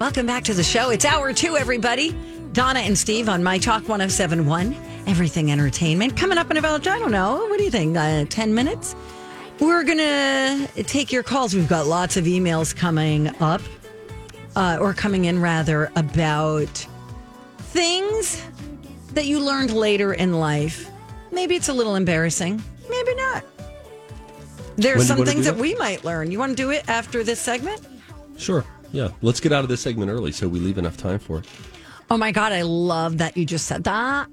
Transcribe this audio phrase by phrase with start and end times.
[0.00, 0.90] Welcome back to the show.
[0.90, 2.16] It's hour two, everybody.
[2.52, 4.74] Donna and Steve on My Talk 1071,
[5.06, 6.16] Everything Entertainment.
[6.16, 8.96] Coming up in about, I don't know, what do you think, uh, 10 minutes?
[9.60, 11.54] We're going to take your calls.
[11.54, 13.62] We've got lots of emails coming up,
[14.56, 16.86] uh, or coming in rather, about
[17.58, 18.44] things
[19.12, 20.90] that you learned later in life.
[21.30, 23.44] Maybe it's a little embarrassing, maybe not.
[24.76, 25.62] There's some things that that?
[25.62, 26.32] we might learn.
[26.32, 27.80] You want to do it after this segment?
[28.36, 28.64] Sure.
[28.94, 29.08] Yeah.
[29.22, 31.46] Let's get out of this segment early so we leave enough time for it.
[32.10, 34.28] Oh my God, I love that you just said that.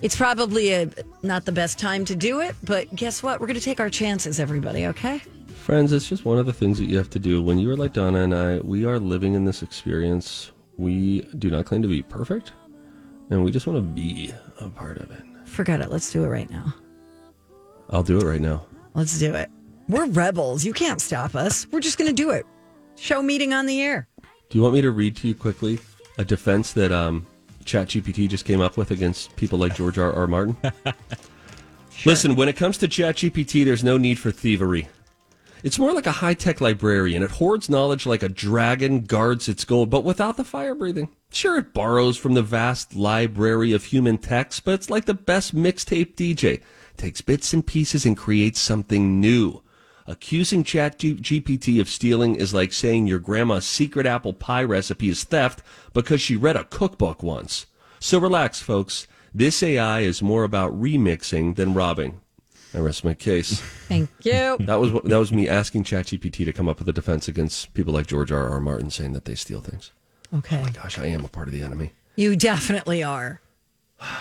[0.00, 0.88] It's probably a,
[1.22, 3.40] not the best time to do it, but guess what?
[3.40, 5.20] We're going to take our chances, everybody, okay?
[5.48, 7.42] Friends, it's just one of the things that you have to do.
[7.42, 10.50] When you are like Donna and I, we are living in this experience.
[10.78, 12.52] We do not claim to be perfect,
[13.30, 15.22] and we just want to be a part of it.
[15.44, 15.90] Forget it.
[15.90, 16.74] Let's do it right now.
[17.90, 18.66] I'll do it right now.
[18.94, 19.50] Let's do it.
[19.88, 20.64] We're rebels.
[20.64, 21.66] You can't stop us.
[21.70, 22.46] We're just going to do it.
[22.96, 24.08] Show meeting on the air.
[24.50, 25.78] Do you want me to read to you quickly
[26.18, 27.26] a defense that um,
[27.64, 30.12] ChatGPT just came up with against people like George R.
[30.12, 30.26] R.
[30.26, 30.56] Martin?
[32.04, 34.88] Listen, when it comes to ChatGPT, there's no need for thievery.
[35.62, 37.22] It's more like a high tech librarian.
[37.22, 41.08] It hoards knowledge like a dragon guards its gold, but without the fire breathing.
[41.30, 45.54] Sure, it borrows from the vast library of human text, but it's like the best
[45.54, 46.60] mixtape DJ.
[46.98, 49.62] Takes bits and pieces and creates something new.
[50.06, 55.62] Accusing ChatGPT of stealing is like saying your grandma's secret apple pie recipe is theft
[55.94, 57.66] because she read a cookbook once.
[58.00, 59.06] So relax, folks.
[59.34, 62.20] This AI is more about remixing than robbing.
[62.74, 63.60] I rest my case.
[63.88, 64.56] Thank you.
[64.60, 67.72] That was what- that was me asking ChatGPT to come up with a defense against
[67.72, 68.48] people like George R.
[68.50, 68.60] R.
[68.60, 69.90] Martin saying that they steal things.
[70.34, 70.58] Okay.
[70.58, 71.92] Oh my Gosh, I am a part of the enemy.
[72.16, 73.40] You definitely are.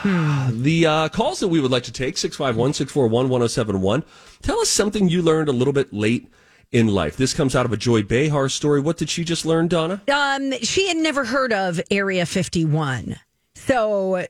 [0.03, 4.03] The uh, calls that we would like to take 651 641 1071.
[4.41, 6.27] Tell us something you learned a little bit late
[6.71, 7.15] in life.
[7.17, 8.81] This comes out of a Joy Behar story.
[8.81, 10.01] What did she just learn, Donna?
[10.11, 13.17] Um, she had never heard of Area 51.
[13.55, 14.25] So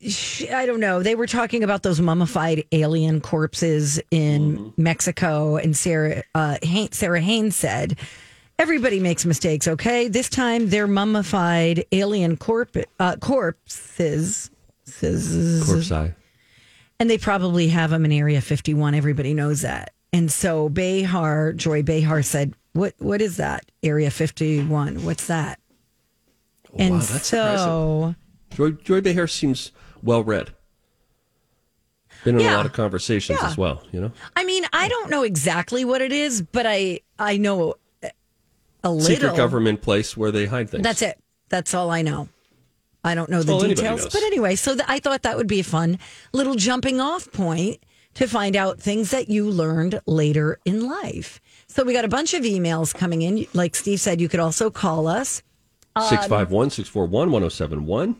[0.00, 1.02] she, I don't know.
[1.02, 7.20] They were talking about those mummified alien corpses in Mexico, and Sarah uh, Hain- Sarah
[7.20, 7.98] Haines said,
[8.58, 9.66] "Everybody makes mistakes.
[9.66, 14.50] Okay, this time they're mummified alien corp- uh, corpses."
[15.66, 16.14] Corpse Eye.
[17.00, 18.94] And they probably have them in Area 51.
[18.94, 19.92] Everybody knows that.
[20.12, 22.94] And so Behar, Joy Behar said, "What?
[22.98, 23.70] What is that?
[23.82, 25.04] Area 51?
[25.04, 25.60] What's that?"
[26.72, 28.14] Oh, and wow, that's so,
[28.50, 29.70] Joy, Joy Behar seems
[30.02, 30.50] well read.
[32.24, 32.54] Been in Yeah.
[32.54, 33.48] a lot of conversations Yeah.
[33.48, 34.10] as well, you know?
[34.34, 37.74] I mean, I don't know exactly what it is, but I I know
[38.82, 39.00] a little.
[39.00, 40.82] Secret government place where they hide things.
[40.82, 41.18] That's it.
[41.48, 42.28] That's all I know.
[43.04, 45.46] I don't know the all anybody details, but anyway, so th- I thought that would
[45.46, 45.98] be a fun
[46.32, 47.82] little jumping off point
[48.14, 51.40] to find out things that you learned later in life.
[51.68, 53.46] So we got a bunch of emails coming in.
[53.54, 55.42] Like Steve said, you could also call us.
[55.96, 58.16] 651 641 1071.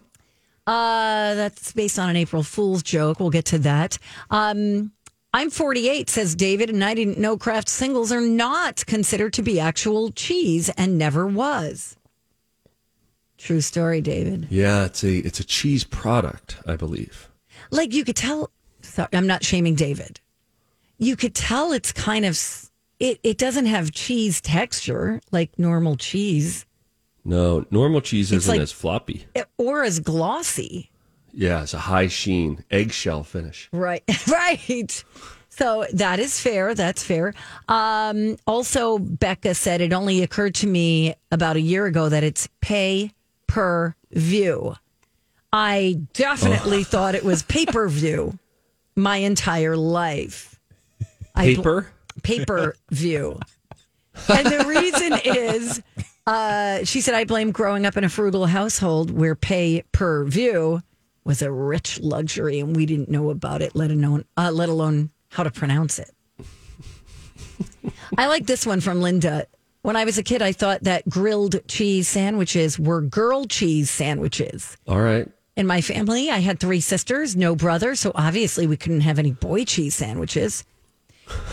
[0.66, 3.20] Uh, that's based on an April Fool's joke.
[3.20, 3.98] We'll get to that.
[4.30, 4.92] Um,
[5.34, 9.60] I'm 48, says David, and I didn't know Kraft Singles are not considered to be
[9.60, 11.96] actual cheese and never was.
[13.38, 14.48] True story, David.
[14.50, 17.28] Yeah, it's a it's a cheese product, I believe.
[17.70, 18.50] Like you could tell,
[18.82, 20.20] sorry, I'm not shaming David.
[20.98, 22.36] You could tell it's kind of,
[22.98, 26.66] it, it doesn't have cheese texture like normal cheese
[27.24, 29.26] No, normal cheese It's isn't like- as floppy.
[29.56, 30.90] or as glossy.
[31.32, 33.68] Yeah, it's a high sheen, eggshell finish.
[33.72, 35.04] Right, right.
[35.50, 36.74] So that is fair.
[36.74, 37.34] That's fair.
[37.68, 42.48] Um, also, Becca said it only occurred to me about a year ago that it's
[42.60, 43.12] pay
[43.48, 44.76] per view.
[45.52, 48.38] I definitely thought it was pay per view
[48.96, 50.54] my entire life.
[51.34, 51.90] Paper?
[52.22, 53.38] pay per view.
[54.28, 55.80] And the reason is,
[56.26, 60.82] uh, she said, I blame growing up in a frugal household where pay per view
[61.22, 65.10] was a rich luxury and we didn't know about it, let alone, uh, let alone
[65.28, 66.10] how to pronounce it.
[68.18, 69.46] I like this one from Linda.
[69.88, 74.76] When I was a kid, I thought that grilled cheese sandwiches were girl cheese sandwiches.
[74.86, 75.26] All right.
[75.56, 79.32] In my family, I had three sisters, no brother, so obviously we couldn't have any
[79.32, 80.62] boy cheese sandwiches.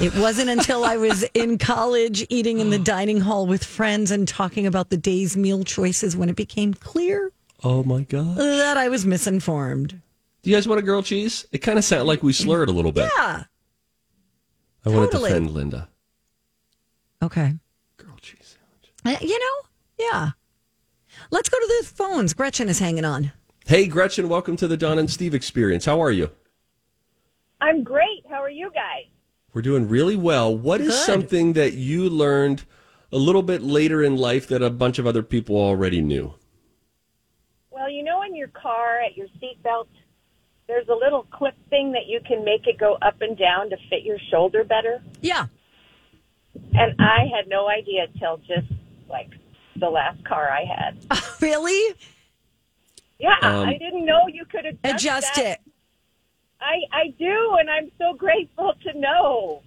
[0.02, 4.28] It wasn't until I was in college eating in the dining hall with friends and
[4.28, 7.32] talking about the day's meal choices when it became clear
[7.64, 8.36] Oh my god!
[8.36, 10.02] that I was misinformed.
[10.44, 11.48] Do you guys want a grilled cheese?
[11.54, 13.10] It kind of sounded like we slurred a little bit.
[13.16, 13.46] Yeah.
[14.86, 15.30] I want to totally.
[15.30, 15.88] defend Linda.
[17.24, 17.54] Okay.
[17.98, 18.92] Grilled cheese sandwich.
[18.95, 19.70] Uh, Uh, you know,
[20.00, 20.32] yeah.
[21.30, 22.34] Let's go to the phones.
[22.34, 23.32] Gretchen is hanging on.
[23.68, 25.86] Hey, Gretchen, welcome to the Don and Steve experience.
[25.86, 26.32] How are you?
[27.62, 28.26] I'm great.
[28.30, 29.06] How are you guys?
[29.54, 30.56] We're doing really well.
[30.58, 31.06] What is Good.
[31.06, 32.66] something that you learned
[33.12, 36.34] a little bit later in life that a bunch of other people already knew?
[37.70, 39.88] Well, you know, in your car at your seatbelt,
[40.68, 43.78] there's a little clip thing that you can make it go up and down to
[43.90, 45.02] fit your shoulder better.
[45.22, 45.46] Yeah.
[46.74, 48.68] And I had no idea till just
[49.10, 49.30] like
[49.78, 50.98] the last car I had.
[51.42, 51.96] Really?
[53.20, 55.46] Yeah, Um, I didn't know you could adjust, Adjust that.
[55.46, 55.60] it.
[56.62, 59.62] I I do, and I'm so grateful to know.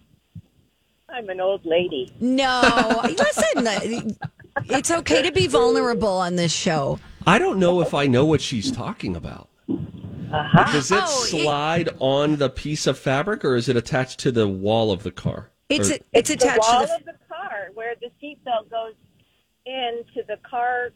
[1.08, 2.12] I'm an old lady.
[2.20, 3.00] No.
[3.04, 4.16] Listen,
[4.66, 6.98] it's okay to be vulnerable on this show.
[7.26, 9.48] I don't know if I know what she's talking about.
[9.68, 14.32] Does it Oh, it- slide on the piece of fabric or is it attached to
[14.32, 15.50] the wall of the car?
[15.70, 18.94] It's Or- it's the attached wall to the of the car where the seatbelt goes
[19.68, 20.90] into the car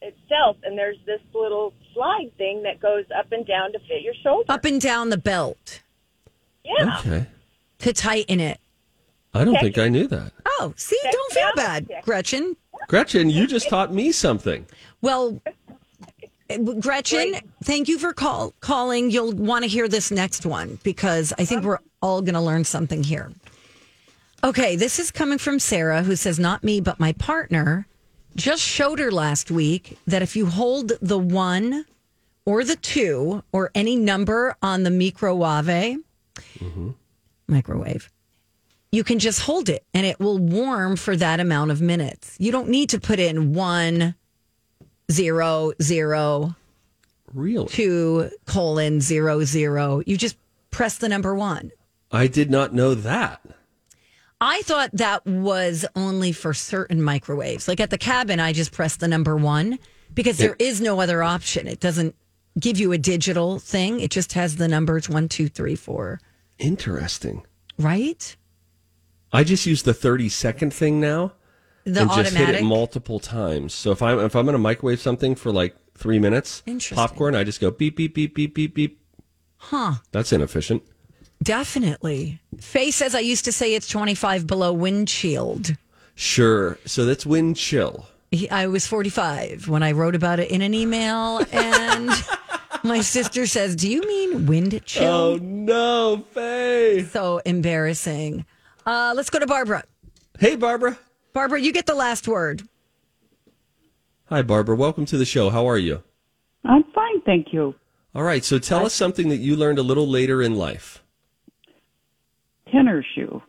[0.00, 4.14] itself, and there's this little slide thing that goes up and down to fit your
[4.22, 4.50] shoulder.
[4.50, 5.82] up and down the belt
[6.64, 6.98] Yeah.
[7.00, 7.26] okay.
[7.80, 8.60] to tighten it.
[9.34, 10.32] I don't think I knew that.
[10.58, 12.04] Oh, see, Check don't feel bad, Check.
[12.04, 12.56] Gretchen.
[12.88, 14.66] Gretchen, you just taught me something.
[15.02, 15.40] Well,
[16.80, 19.10] Gretchen, thank you for call, calling.
[19.10, 22.64] You'll want to hear this next one because I think we're all going to learn
[22.64, 23.30] something here.
[24.42, 27.86] Okay, this is coming from Sarah, who says, Not me, but my partner
[28.36, 31.84] just showed her last week that if you hold the one
[32.46, 35.98] or the two or any number on the microwave,
[36.58, 36.90] mm-hmm.
[37.48, 38.10] microwave,
[38.92, 42.36] you can just hold it and it will warm for that amount of minutes.
[42.38, 44.14] You don't need to put in one,
[45.12, 46.56] zero, zero,
[47.34, 47.68] Really?
[47.68, 50.02] two, colon, zero, zero.
[50.06, 50.36] You just
[50.70, 51.72] press the number one.
[52.10, 53.40] I did not know that.
[54.40, 57.68] I thought that was only for certain microwaves.
[57.68, 59.78] Like at the cabin, I just press the number one
[60.14, 61.66] because there is no other option.
[61.66, 62.14] It doesn't
[62.58, 66.20] give you a digital thing, it just has the numbers one, two, three, four.
[66.58, 67.42] Interesting.
[67.78, 68.36] Right?
[69.32, 71.32] I just use the 30 second thing now
[71.84, 73.72] The and just hit it multiple times.
[73.72, 77.44] So if I'm if I'm going to microwave something for like 3 minutes, popcorn, I
[77.44, 79.00] just go beep beep beep beep beep beep.
[79.58, 79.94] huh.
[80.12, 80.82] That's inefficient.
[81.42, 82.40] Definitely.
[82.60, 85.76] Faye says I used to say it's 25 below windshield.
[86.14, 86.78] Sure.
[86.84, 88.06] So that's wind chill.
[88.30, 92.10] He, I was 45 when I wrote about it in an email, and
[92.84, 95.04] my sister says, Do you mean wind chill?
[95.12, 97.04] Oh no, Faye.
[97.04, 98.44] So embarrassing.
[98.86, 99.84] Uh, let's go to Barbara.
[100.38, 100.98] Hey Barbara.
[101.32, 102.62] Barbara, you get the last word.
[104.26, 104.76] Hi Barbara.
[104.76, 105.50] Welcome to the show.
[105.50, 106.02] How are you?
[106.64, 107.74] I'm fine, thank you.
[108.14, 108.44] All right.
[108.44, 111.02] So tell us something that you learned a little later in life.
[112.70, 113.42] Tenor shoe.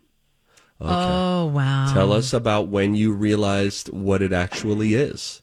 [0.79, 1.93] Oh, wow.
[1.93, 5.41] Tell us about when you realized what it actually is.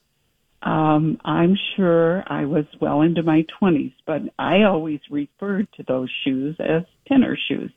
[0.62, 6.10] Um, I'm sure I was well into my 20s, but I always referred to those
[6.24, 7.70] shoes as tenor shoes.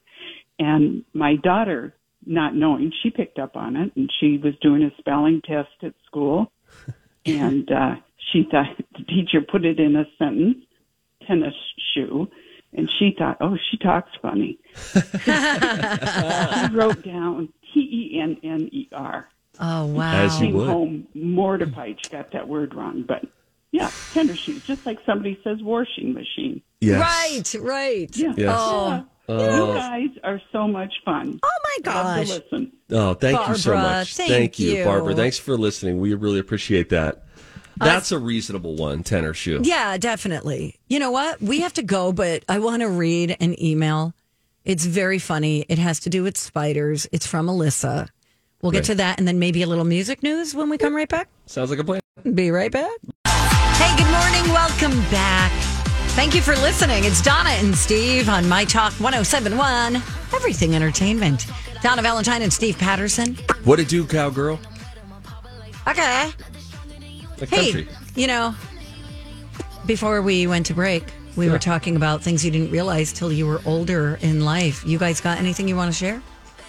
[0.57, 1.93] And my daughter,
[2.25, 5.93] not knowing, she picked up on it and she was doing a spelling test at
[6.07, 6.51] school.
[7.25, 7.95] and uh,
[8.31, 10.57] she thought the teacher put it in a sentence,
[11.27, 11.53] tennis
[11.93, 12.27] shoe.
[12.73, 14.57] And she thought, oh, she talks funny.
[14.93, 19.27] she wrote down T E N N E R.
[19.59, 20.13] Oh, wow.
[20.25, 20.67] As you would.
[20.67, 23.03] home mortified she got that word wrong.
[23.07, 23.25] But
[23.71, 26.61] yeah, tender shoes, just like somebody says washing machine.
[26.79, 27.01] Yes.
[27.01, 28.17] Right, right.
[28.17, 28.33] Yeah.
[28.37, 28.55] Yes.
[28.57, 29.01] Oh, Yeah.
[29.35, 29.73] You oh.
[29.75, 31.39] guys are so much fun.
[31.43, 32.27] oh my Love gosh.
[32.27, 32.71] to listen.
[32.91, 34.15] Oh, thank you so Barbara, much.
[34.15, 34.83] thank you, you.
[34.83, 35.15] Barbara.
[35.15, 35.99] Thanks for listening.
[36.01, 37.23] We really appreciate that.
[37.81, 39.61] That's a reasonable one, tenor shoe.
[39.63, 40.79] Yeah, definitely.
[40.87, 41.41] You know what?
[41.41, 44.13] We have to go, but I want to read an email.
[44.63, 45.65] It's very funny.
[45.67, 47.07] It has to do with spiders.
[47.11, 48.09] It's from Alyssa.
[48.61, 48.85] We'll get Right.
[48.85, 51.27] to that and then maybe a little music news when we come right back.
[51.47, 51.99] Sounds like a plan.
[52.35, 52.91] Be right back.
[53.25, 54.53] Hey, good morning.
[54.53, 55.51] Welcome back.
[56.13, 57.05] Thank you for listening.
[57.05, 59.95] It's Donna and Steve on My Talk 1071,
[60.35, 61.47] Everything Entertainment.
[61.81, 63.35] Donna Valentine and Steve Patterson.
[63.63, 64.59] What it do, cowgirl?
[65.87, 66.29] Okay.
[67.41, 67.87] The Hey, country.
[68.15, 68.53] you know,
[69.87, 71.03] before we went to break,
[71.35, 74.85] we were talking about things you didn't realize till you were older in life.
[74.85, 76.21] You guys got anything you want to share?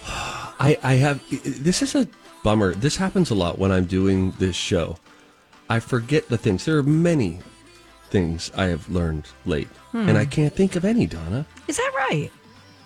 [0.07, 1.21] I, I have.
[1.29, 2.07] This is a
[2.43, 2.73] bummer.
[2.73, 4.97] This happens a lot when I'm doing this show.
[5.69, 6.65] I forget the things.
[6.65, 7.37] There are many
[8.09, 10.09] things I have learned late, hmm.
[10.09, 11.05] and I can't think of any.
[11.05, 12.31] Donna, Is that right?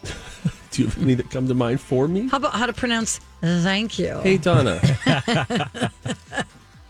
[0.04, 0.12] do
[0.72, 2.28] Do you have any that come to mind for me?
[2.28, 4.20] How about how to pronounce thank you?
[4.20, 4.82] Hey, Donna.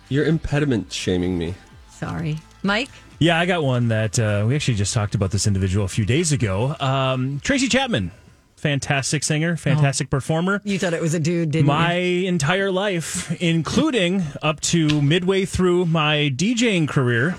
[0.10, 1.56] You're impediment shaming me.
[1.92, 2.38] Sorry.
[2.64, 2.90] Mike?
[3.20, 6.06] Yeah, I got one that uh, we actually just talked about this individual a few
[6.06, 6.76] days ago.
[6.80, 8.12] Um, Tracy Chapman,
[8.56, 10.62] fantastic singer, fantastic performer.
[10.64, 12.24] You thought it was a dude, didn't My you?
[12.24, 17.32] My entire life, including up to midway through my DJing career,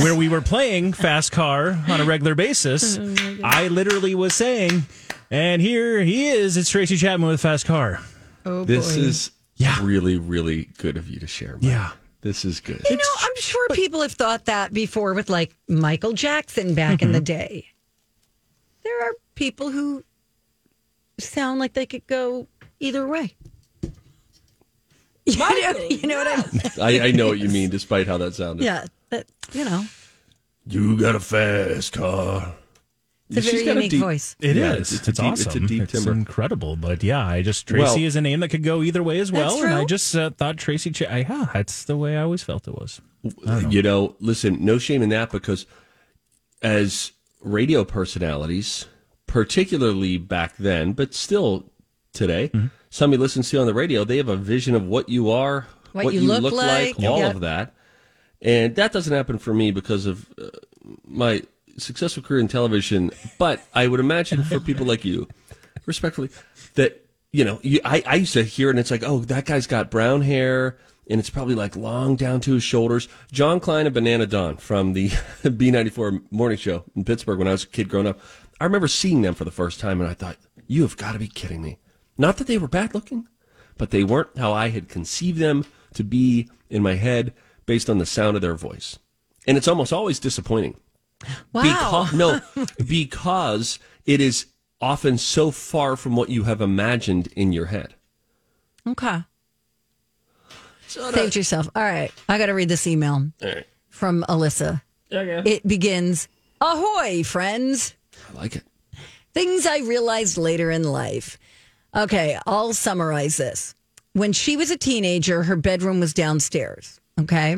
[0.00, 2.98] where we were playing Fast Car on a regular basis,
[3.44, 4.82] I literally was saying,
[5.30, 8.00] and here he is, it's Tracy Chapman with Fast Car.
[8.44, 9.78] Oh, This is Yeah.
[9.82, 11.54] really, really good of you to share.
[11.54, 11.62] Mike.
[11.62, 11.90] Yeah.
[12.22, 12.80] This is good.
[12.88, 17.10] You know, I'm sure people have thought that before with like Michael Jackson back in
[17.10, 17.24] the mm-hmm.
[17.24, 17.66] day.
[18.84, 20.04] There are people who
[21.18, 22.46] sound like they could go
[22.80, 23.34] either way.
[25.24, 27.02] You know, you know what I mean?
[27.02, 28.64] I, I know what you mean, despite how that sounded.
[28.64, 29.84] Yeah, that you know,
[30.66, 32.52] You got a fast car.
[33.30, 34.36] It's a She's very got a unique deep- voice.
[34.40, 34.56] It is.
[34.56, 35.66] Yeah, it's, it's- it's a deep- it's a awesome.
[35.66, 36.12] deep timbre.
[36.12, 36.76] incredible.
[36.76, 39.32] But yeah, I just Tracy Well- is a name that could go either way as
[39.32, 40.90] well, and I just uh, thought Tracy.
[40.90, 43.00] Ch- I, yeah, that's the way I always felt it was.
[43.70, 45.64] You know, listen, no shame in that because
[46.60, 48.86] as radio personalities,
[49.26, 51.70] particularly back then, but still
[52.12, 52.66] today, Mm-hmm.
[52.90, 55.66] somebody listens to you on the radio, they have a vision of what you are,
[55.92, 57.34] What you look like, all yep.
[57.36, 57.74] of that.
[58.40, 60.48] And that doesn't happen for me because of uh,
[61.04, 61.42] my
[61.78, 63.10] successful career in television.
[63.38, 65.28] But I would imagine for people like you,
[65.86, 66.30] respectfully,
[66.74, 69.44] that, you know, you, I, I used to hear it and it's like, oh, that
[69.44, 73.08] guy's got brown hair and it's probably like long down to his shoulders.
[73.30, 75.08] John Klein and Banana Don from the
[75.42, 78.20] B94 morning show in Pittsburgh when I was a kid growing up.
[78.60, 80.36] I remember seeing them for the first time and I thought,
[80.66, 81.78] you have got to be kidding me.
[82.16, 83.26] Not that they were bad looking,
[83.76, 85.64] but they weren't how I had conceived them
[85.94, 87.34] to be in my head
[87.66, 88.98] based on the sound of their voice.
[89.46, 90.76] And it's almost always disappointing.
[91.52, 91.62] Wow.
[91.62, 92.40] Because, no,
[92.86, 94.46] because it is
[94.80, 97.94] often so far from what you have imagined in your head.
[98.86, 99.22] Okay.
[100.88, 101.68] Saved yourself.
[101.74, 102.12] All right.
[102.28, 103.30] I got to read this email
[103.88, 104.82] from Alyssa.
[105.12, 105.42] Okay.
[105.50, 106.28] It begins
[106.62, 107.94] Ahoy, friends.
[108.30, 108.62] I like it.
[109.34, 111.36] Things I realized later in life.
[111.96, 113.74] Okay, I'll summarize this.
[114.12, 117.56] When she was a teenager, her bedroom was downstairs, okay?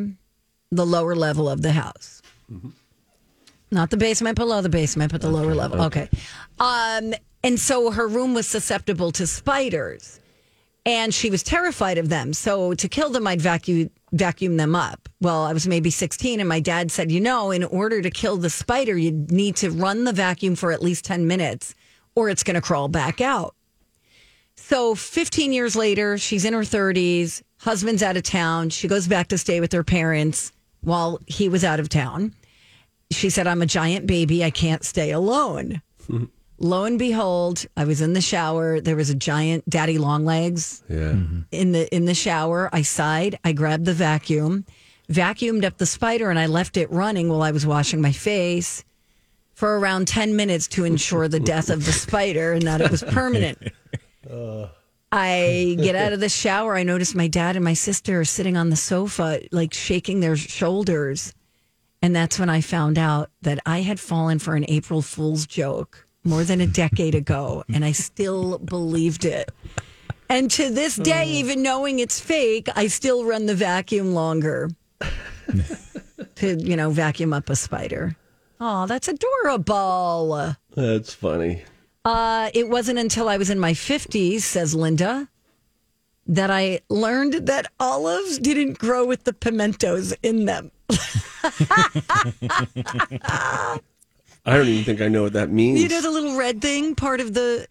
[0.70, 2.22] The lower level of the house.
[2.50, 2.70] Mm-hmm.
[3.70, 5.82] Not the basement below the basement, but the lower level.
[5.82, 6.08] Okay.
[6.58, 10.20] Um, and so her room was susceptible to spiders
[10.86, 12.32] and she was terrified of them.
[12.32, 15.08] So to kill them, I'd vacuum vacuum them up.
[15.20, 18.36] Well, I was maybe 16, and my dad said, you know, in order to kill
[18.36, 21.74] the spider, you need to run the vacuum for at least 10 minutes,
[22.14, 23.56] or it's going to crawl back out.
[24.54, 28.70] So 15 years later, she's in her 30s, husband's out of town.
[28.70, 32.34] She goes back to stay with her parents while he was out of town.
[33.14, 34.44] She said, I'm a giant baby.
[34.44, 35.80] I can't stay alone.
[36.58, 38.80] Lo and behold, I was in the shower.
[38.80, 40.96] There was a giant daddy long legs Yeah.
[41.12, 41.40] Mm-hmm.
[41.50, 42.70] in the in the shower.
[42.72, 43.38] I sighed.
[43.44, 44.64] I grabbed the vacuum,
[45.10, 48.84] vacuumed up the spider, and I left it running while I was washing my face
[49.54, 53.02] for around ten minutes to ensure the death of the spider and that it was
[53.02, 53.58] permanent.
[55.12, 56.76] I get out of the shower.
[56.76, 60.36] I notice my dad and my sister are sitting on the sofa, like shaking their
[60.36, 61.32] shoulders.
[62.04, 66.06] And that's when I found out that I had fallen for an April Fool's joke
[66.22, 67.64] more than a decade ago.
[67.72, 69.50] And I still believed it.
[70.28, 74.68] And to this day, even knowing it's fake, I still run the vacuum longer
[76.34, 78.14] to, you know, vacuum up a spider.
[78.60, 80.56] Oh, that's adorable.
[80.76, 81.62] That's funny.
[82.04, 85.26] Uh, it wasn't until I was in my 50s, says Linda,
[86.26, 90.70] that I learned that olives didn't grow with the pimentos in them.
[94.46, 95.82] I don't even think I know what that means.
[95.82, 97.66] You know the little red thing, part of the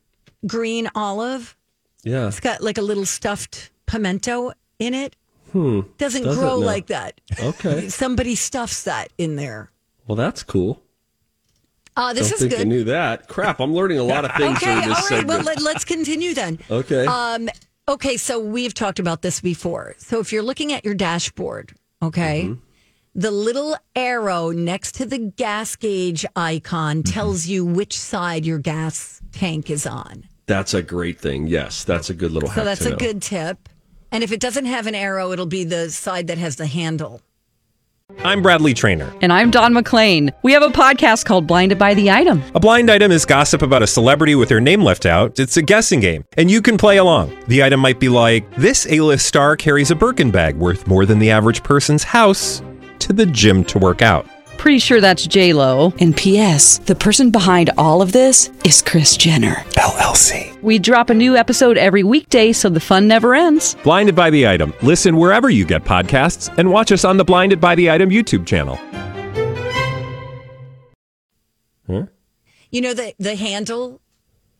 [0.48, 1.56] green olive?
[2.04, 2.28] yeah.
[2.28, 5.16] It's got like a little stuffed pimento in it.
[5.52, 5.82] Hmm.
[5.98, 6.66] Doesn't, Doesn't grow know.
[6.66, 7.22] like that.
[7.40, 7.90] Okay.
[7.90, 9.72] Somebody stuffs that in there.
[10.08, 10.82] Well, that's cool.
[11.96, 13.28] Uh, this don't is think I knew that.
[13.28, 15.26] Crap, I'm learning a lot of things Okay, all during this.
[15.26, 16.58] Well, let, let's continue then.
[16.72, 17.06] okay.
[17.06, 17.50] Um,
[17.88, 19.94] okay, so we've talked about this before.
[20.00, 22.60] So if you're looking at your dashboard, okay, Mm-hmm.
[23.16, 27.12] The little arrow next to the gas gauge icon Mm-hmm.
[27.14, 30.26] tells you which side your gas tank is on.
[30.46, 31.48] that's a great thing.
[31.48, 32.98] Yes, that's a good little So hack that's to a know.
[32.98, 33.70] good tip.
[34.12, 37.22] And if it doesn't have an arrow, it'll be the side that has the handle.
[38.24, 39.12] I'm Bradley Trainer.
[39.22, 40.32] And I'm Don McClain.
[40.44, 42.44] We have a podcast called Blinded by the Item.
[42.54, 45.40] A blind item is gossip about a celebrity with their name left out.
[45.40, 47.36] It's a guessing game, and you can play along.
[47.48, 51.18] The item might be like this: A-list star carries a Birkin bag worth more than
[51.18, 52.62] the average person's house
[53.04, 54.26] to the gym to work out.
[54.58, 55.94] Pretty sure that's J Lo.
[56.00, 56.78] And P.S.
[56.80, 60.62] The person behind all of this is Kris Jenner LLC.
[60.62, 63.76] We drop a new episode every weekday, so the fun never ends.
[63.84, 64.74] Blinded by the item.
[64.82, 68.46] Listen wherever you get podcasts, and watch us on the Blinded by the Item YouTube
[68.46, 68.80] channel.
[72.72, 74.02] You know the the handle.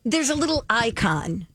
[0.04, 1.46] There's a little icon,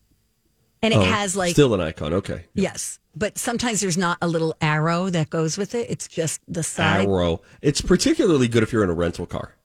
[0.81, 2.13] and it Oh, has like still an icon.
[2.15, 2.46] Okay.
[2.53, 5.88] yes, but sometimes there's not a little arrow that goes with it.
[5.89, 7.05] It's just the side.
[7.05, 7.41] Arrow.
[7.61, 9.55] It's particularly good if you're in a rental car.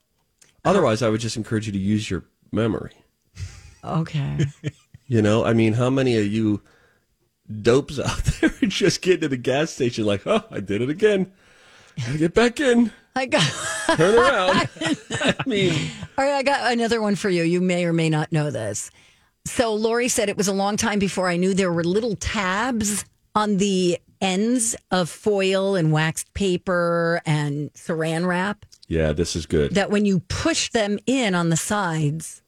[0.65, 0.71] Oh.
[0.71, 2.93] Otherwise, I would just encourage you to use your memory.
[3.85, 4.47] Okay.
[5.07, 6.63] You know, I mean, how many of you
[7.61, 11.31] dopes out there just get to the gas station like, oh, I did it again.
[12.01, 12.91] Gotta get back in.
[13.15, 13.43] I got.
[13.97, 14.69] Turn around.
[14.81, 17.43] I mean, All right, I got another one for you.
[17.43, 18.91] You may or may not know this.
[19.45, 23.05] So Lori said it was a long time before I knew there were little tabs
[23.35, 29.75] on the ends of foil and waxed paper and saran wrap yeah, this is good.
[29.75, 32.43] that when you push them in on the sides,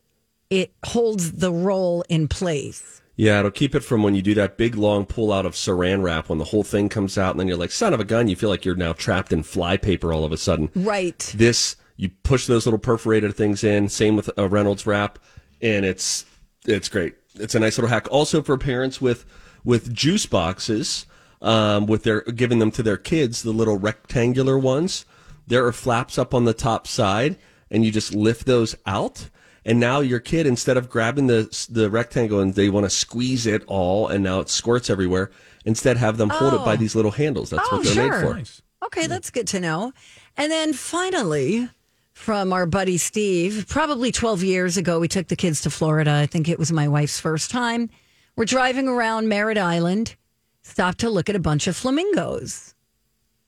[0.51, 3.03] it holds the roll in place.
[3.17, 6.03] Yeah, it'll keep it from when you do that big long pull out of saran
[6.03, 8.29] wrap when the whole thing comes out and then you're like, son of a gun,
[8.29, 10.71] you feel like you're now trapped in fly paper all of a sudden.
[10.75, 11.19] Right.
[11.35, 15.19] This, you push those little perforated things in, same with a Reynolds wrap,
[15.63, 16.27] and it's
[16.67, 17.15] it's great.
[17.37, 18.07] It's a nice little hack.
[18.11, 19.25] Also for parents with
[19.67, 21.05] with juice boxes,
[21.43, 25.05] um, with their giving them to their kids, the little rectangular ones.
[25.47, 27.37] There are flaps up on the top side,
[27.71, 29.29] and you just lift those out.
[29.65, 33.47] And now your kid, instead of grabbing the the rectangle and they want to squeeze
[33.47, 35.31] it all, and now it squirts everywhere,
[35.65, 36.77] instead have them hold it by Oh.
[36.77, 37.51] these little handles.
[37.51, 38.35] That's Oh, what they're sure.
[38.35, 38.63] made for.
[38.87, 39.93] Okay, that's good to know.
[40.37, 41.69] And then finally,
[42.13, 46.13] from our buddy Steve, probably 12 years ago, we took the kids to Florida.
[46.13, 47.91] I think it was my wife's first time.
[48.37, 50.17] We're driving around Merritt Island,
[50.63, 52.75] stopped to look at a bunch of flamingos.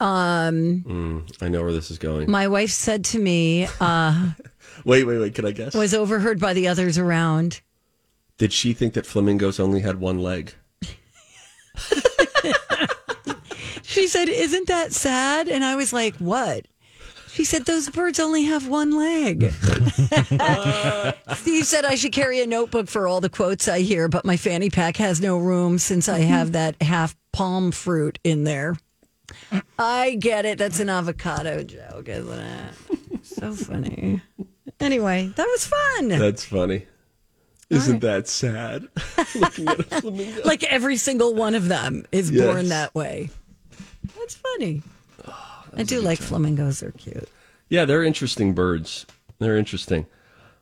[0.01, 2.31] Um, I know where this is going.
[2.31, 4.31] my wife said to me, uh,
[4.85, 5.35] Wait, wait, wait.
[5.35, 5.75] Can I guess?
[5.75, 7.61] was overheard by the others around.
[8.39, 10.55] Did she think that flamingos only had one leg?
[13.83, 15.49] She said, Isn't that sad?
[15.49, 16.67] And I was like, What?
[17.39, 19.53] She said, Those birds only have one leg.
[21.37, 24.37] Steve said I should carry a notebook for all the quotes I hear, but my
[24.37, 26.31] fanny pack has no room since I mm-hmm.
[26.31, 28.77] have that half palm fruit in there.
[29.79, 30.59] I get it.
[30.59, 32.75] That's an avocado joke, isn't it?
[33.25, 34.21] So funny.
[34.81, 36.09] Anyway, that was fun.
[36.09, 36.87] That's funny.
[37.71, 38.89] Isn't that sad?
[39.37, 40.43] Looking at a flamingo.
[40.45, 42.45] Like every single one of them is Yes.
[42.45, 43.31] born that way.
[44.19, 44.83] That's funny.
[45.77, 46.81] I do like flamingos.
[46.81, 47.29] They're cute.
[47.69, 49.07] Yeah, they're interesting birds.
[49.39, 50.07] They're interesting.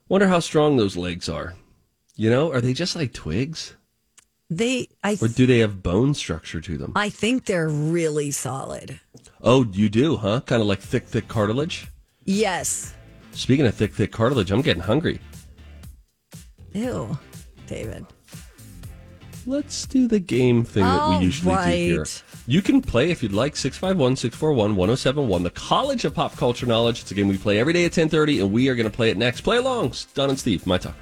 [0.08, 1.54] Wonder how strong those legs are.
[2.14, 3.74] You know, are they just like twigs?
[4.48, 6.92] They, I, Or do they have bone structure to them?
[6.94, 9.00] I think they're really solid.
[9.42, 10.40] Oh, you do, huh?
[10.42, 11.88] Kind of like thick, thick cartilage?
[12.24, 12.94] Yes.
[13.32, 15.20] Speaking of thick, thick cartilage, I'm getting hungry.
[16.72, 17.18] Ew,
[17.66, 18.06] David.
[19.46, 22.06] Let's do the game thing that All we usually do here.
[22.48, 27.00] You can play if you'd like 651 641 1071, the College of Pop Culture Knowledge.
[27.00, 29.10] It's a game we play every day at 1030, and we are going to play
[29.10, 29.40] it next.
[29.40, 29.94] Play along.
[30.14, 30.94] Don and Steve, my talk.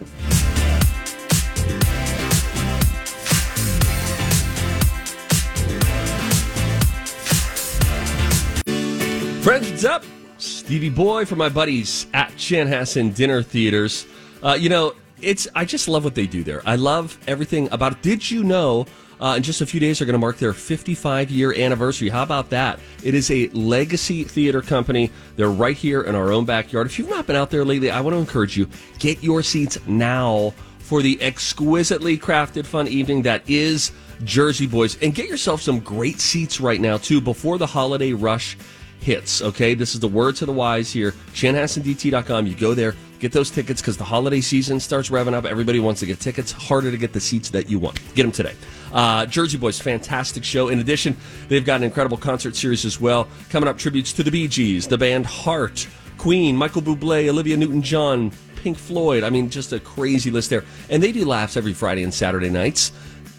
[9.42, 10.02] Friends, what's up?
[10.38, 14.06] Stevie Boy for my buddies at Chanhassen Dinner Theaters.
[14.42, 16.62] Uh, you know, it's I just love what they do there.
[16.64, 18.00] I love everything about it.
[18.00, 18.86] Did you know?
[19.20, 22.08] Uh, in just a few days, they're going to mark their 55 year anniversary.
[22.08, 22.78] How about that?
[23.02, 25.10] It is a legacy theater company.
[25.36, 26.86] They're right here in our own backyard.
[26.86, 29.78] If you've not been out there lately, I want to encourage you get your seats
[29.86, 34.98] now for the exquisitely crafted fun evening that is Jersey Boys.
[35.02, 38.56] And get yourself some great seats right now, too, before the holiday rush
[39.00, 39.42] hits.
[39.42, 41.12] Okay, this is the word to the wise here.
[41.32, 42.46] ChanhassenDT.com.
[42.46, 45.44] You go there, get those tickets because the holiday season starts revving up.
[45.44, 46.52] Everybody wants to get tickets.
[46.52, 48.00] Harder to get the seats that you want.
[48.14, 48.54] Get them today.
[48.94, 50.68] Uh, Jersey Boys, fantastic show.
[50.68, 51.16] In addition,
[51.48, 53.28] they've got an incredible concert series as well.
[53.50, 58.30] Coming up, tributes to the Bee Gees, the band Heart, Queen, Michael Bublé, Olivia Newton-John,
[58.56, 59.24] Pink Floyd.
[59.24, 60.64] I mean, just a crazy list there.
[60.88, 62.92] And they do laughs every Friday and Saturday nights.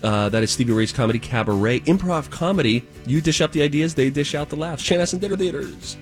[0.03, 1.79] Uh, that is Stevie Ray's Comedy Cabaret.
[1.81, 2.85] Improv comedy.
[3.07, 4.83] You dish up the ideas, they dish out the laughs.
[4.83, 5.97] Chanhassen Dinner Theaters.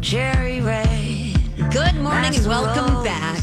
[0.00, 1.34] Jerry Ray.
[1.70, 3.42] Good morning and welcome back.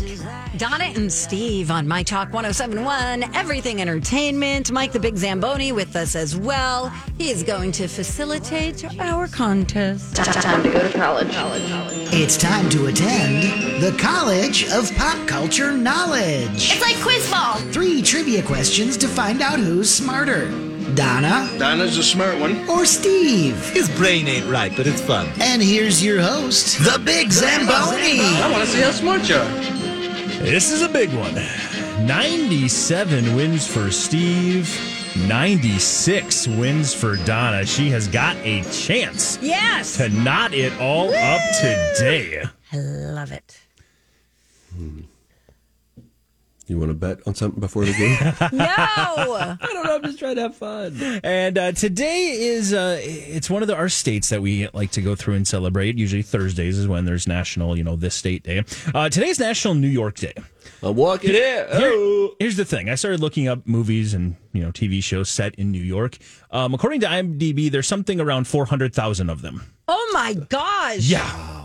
[0.61, 4.71] Donna and Steve on My Talk 1071, Everything Entertainment.
[4.71, 6.89] Mike the Big Zamboni with us as well.
[7.17, 10.19] He is going to facilitate our contest.
[10.19, 11.33] It's time to go to college.
[11.33, 12.13] college, college.
[12.13, 16.71] It's time to attend the College of Pop Culture Knowledge.
[16.71, 17.55] It's like quiz ball.
[17.73, 20.51] Three trivia questions to find out who's smarter.
[20.93, 22.69] Donna Donna's a smart one.
[22.69, 23.57] or Steve?
[23.71, 25.27] His brain ain't right, but it's fun.
[25.39, 28.19] And here's your host, the Big Zamboni.
[28.19, 29.80] I want to see how smart you are.
[30.41, 31.35] This is a big one.
[32.05, 34.67] 97 wins for Steve.
[35.27, 37.65] 96 wins for Donna.
[37.65, 39.97] She has got a chance Yes.
[39.97, 42.43] to knot it all up today.
[42.73, 43.59] I love it.
[44.75, 45.01] Hmm.
[46.71, 48.17] You want to bet on something before the game?
[48.53, 48.65] No.
[48.65, 49.95] I don't know.
[49.95, 50.97] I'm just trying to have fun.
[51.23, 55.01] And uh, today is uh, it's one of the, our states that we like to
[55.01, 55.97] go through and celebrate.
[55.97, 58.63] Usually Thursdays is when there's national, you know, this state day.
[58.95, 60.33] Uh, today's National New York Day.
[60.81, 61.35] I'm walking in.
[61.35, 62.89] Here- here's the thing.
[62.89, 66.17] I started looking up movies and you know TV shows set in New York.
[66.51, 69.73] Um, according to IMDb, there's something around 400,000 of them.
[69.89, 70.99] Oh my gosh.
[70.99, 71.60] Yeah.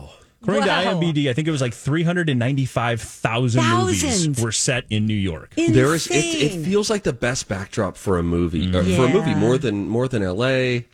[0.47, 0.83] According Wow.
[0.83, 5.51] to IMDb, I think it was like 395,000 movies were set in New York.
[5.57, 6.07] There is.
[6.09, 8.69] It, it feels like the best backdrop for a movie.
[8.75, 10.87] or For a movie, more than more than L.A.,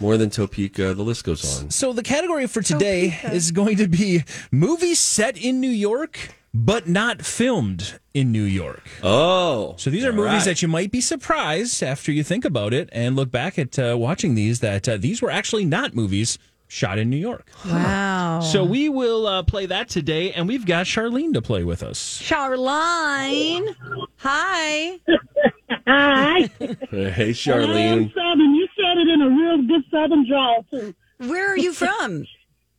[0.00, 0.94] more than Topeka.
[0.94, 1.70] The list goes on.
[1.70, 6.86] So the category for today is going to be movies set in New York but
[6.88, 8.80] not filmed in New York.
[9.02, 10.44] Oh, So these are movies right.
[10.44, 13.96] that you might be surprised after you think about it and look back at uh,
[13.98, 16.38] watching these that uh, these were actually not movies
[16.74, 17.46] shot in New York.
[17.66, 18.40] Wow.
[18.40, 22.20] So we will uh, play that today, and we've got Charlene to play with us.
[22.20, 23.74] Charline.
[24.16, 24.98] Hi.
[25.86, 26.40] Hi.
[26.58, 28.12] Hey, Charlene.
[28.12, 28.54] Southern.
[28.54, 30.94] You said it in a real good Southern drawl too.
[31.18, 32.26] Where are you from?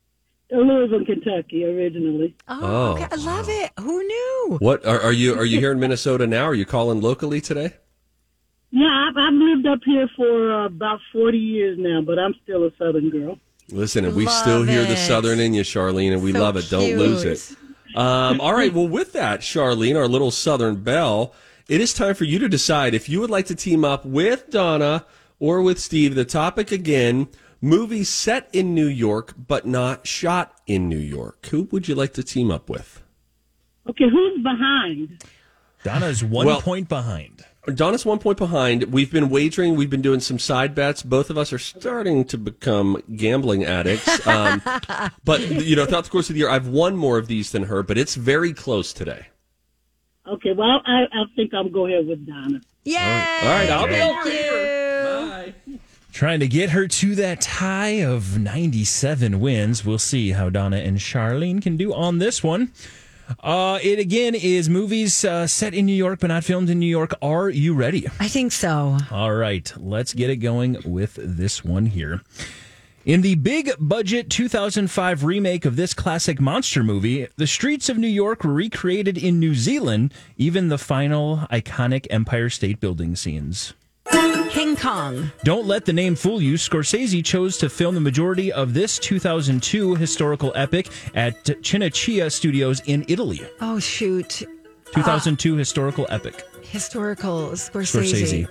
[0.52, 2.36] Louisville, Kentucky, originally.
[2.46, 2.92] Oh, Oh.
[2.92, 3.06] okay.
[3.10, 3.72] I love it.
[3.80, 4.56] Who knew?
[4.60, 5.34] What are, are you?
[5.34, 6.44] Are you here in Minnesota now?
[6.44, 7.72] Are you calling locally today?
[8.70, 12.64] Yeah, I've, I've lived up here for uh, about forty years now, but I'm still
[12.64, 13.38] a Southern girl.
[13.70, 14.96] Listen, and we Love still hear the.
[14.96, 16.70] Southern in you, Charlene, and we So love it.
[16.70, 17.56] Don't lose it.
[17.96, 18.72] Um, all right.
[18.72, 21.34] Well, with that, Charlene, our little Southern belle,
[21.68, 24.50] it is time for you to decide if you would like to team up with
[24.50, 25.04] Donna
[25.40, 26.14] or with Steve.
[26.14, 27.28] The topic again:
[27.60, 31.46] movies set in New York but not shot in New York.
[31.46, 33.02] Who would you like to team up with?
[33.88, 35.24] Okay, who's behind?
[35.82, 37.44] Donna's one Well- point behind.
[37.74, 38.84] Donna's one point behind.
[38.84, 39.76] We've been wagering.
[39.76, 41.02] We've been doing some side bets.
[41.02, 44.06] Both of us are starting to become gambling addicts.
[44.26, 44.60] Um,
[45.24, 47.64] but you know, throughout the course of the year, I've won more of these than
[47.64, 47.82] her.
[47.84, 49.28] But it's very close today.
[50.26, 52.60] Okay, well, I, I think I'll go ahead with Donna.
[52.84, 53.38] Yeah.
[53.42, 54.34] All right, I'll be Thank over you.
[54.34, 55.54] here.
[56.12, 59.84] Trying to get her to that tie of 97 wins.
[59.84, 62.72] We'll see how Donna and Charlene can do on this one.
[63.40, 66.86] Uh, it again is movies uh, set in New York but not filmed in New
[66.86, 67.14] York.
[67.22, 68.06] Are you ready?
[68.20, 68.98] I think so.
[69.10, 72.22] All right, let's get it going with this one here.
[73.04, 78.08] In the big budget 2005 remake of this classic monster movie, the streets of New
[78.08, 83.74] York were recreated in New Zealand, even the final iconic Empire State Building scenes.
[84.78, 85.30] Kong.
[85.44, 86.54] Don't let the name fool you.
[86.54, 93.04] Scorsese chose to film the majority of this 2002 historical epic at Cinecittà Studios in
[93.08, 93.42] Italy.
[93.60, 94.42] Oh shoot.
[94.94, 96.44] 2002 historical epic.
[96.62, 98.46] Historical Scorsese.
[98.46, 98.48] Scorsese.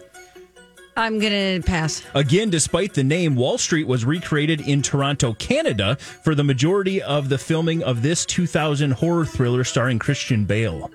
[0.98, 2.02] I'm gonna pass.
[2.14, 7.28] Again, despite the name, Wall Street was recreated in Toronto, Canada for the majority of
[7.28, 10.90] the filming of this 2000 horror thriller starring Christian Bale.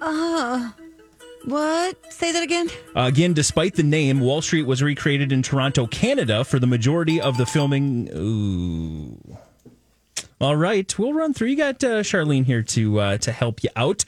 [0.00, 0.70] Uh,
[1.44, 2.12] what?
[2.12, 2.68] Say that again.
[2.94, 7.36] Again, despite the name, Wall Street was recreated in Toronto, Canada for the majority of
[7.36, 8.08] the filming.
[8.14, 9.38] Ooh.
[10.40, 11.48] All right, we'll run through.
[11.48, 14.04] You got uh, Charlene here to uh, to help you out.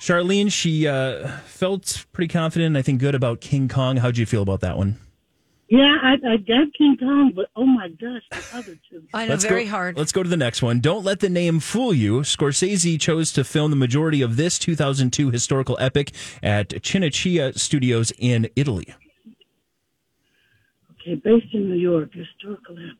[0.00, 3.96] Charlene, she uh, felt pretty confident, I think, good about King Kong.
[3.96, 4.98] How'd you feel about that one?
[5.70, 9.02] Yeah, I, I got King Kong, but oh my gosh, the other two.
[9.12, 9.98] I know, Let's very go, hard.
[9.98, 10.80] Let's go to the next one.
[10.80, 12.20] Don't let the name fool you.
[12.20, 18.48] Scorsese chose to film the majority of this 2002 historical epic at Cinecittà Studios in
[18.56, 18.94] Italy.
[20.92, 22.96] Okay, based in New York, historical epic.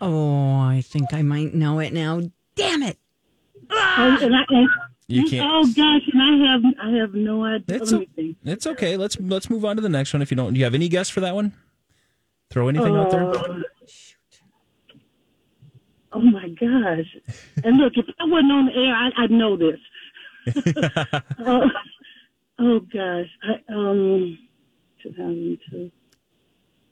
[0.00, 2.22] Oh, I think I might know it now.
[2.54, 2.96] Damn it!
[3.70, 4.68] Oh, and I, and,
[5.10, 7.76] You can't- Oh gosh, and I have I have no idea.
[7.76, 8.36] It's, Let o- me think.
[8.44, 8.96] it's okay.
[8.96, 10.22] Let's let's move on to the next one.
[10.22, 11.52] If you don't, do you have any guess for that one?
[12.50, 13.28] Throw anything out there.
[13.30, 13.62] Uh,
[16.12, 17.06] Oh my gosh!
[17.62, 19.78] And look, if I wasn't on the air, I, I'd know this.
[21.38, 21.68] oh,
[22.58, 24.36] oh gosh, I, um,
[25.04, 25.92] 2002.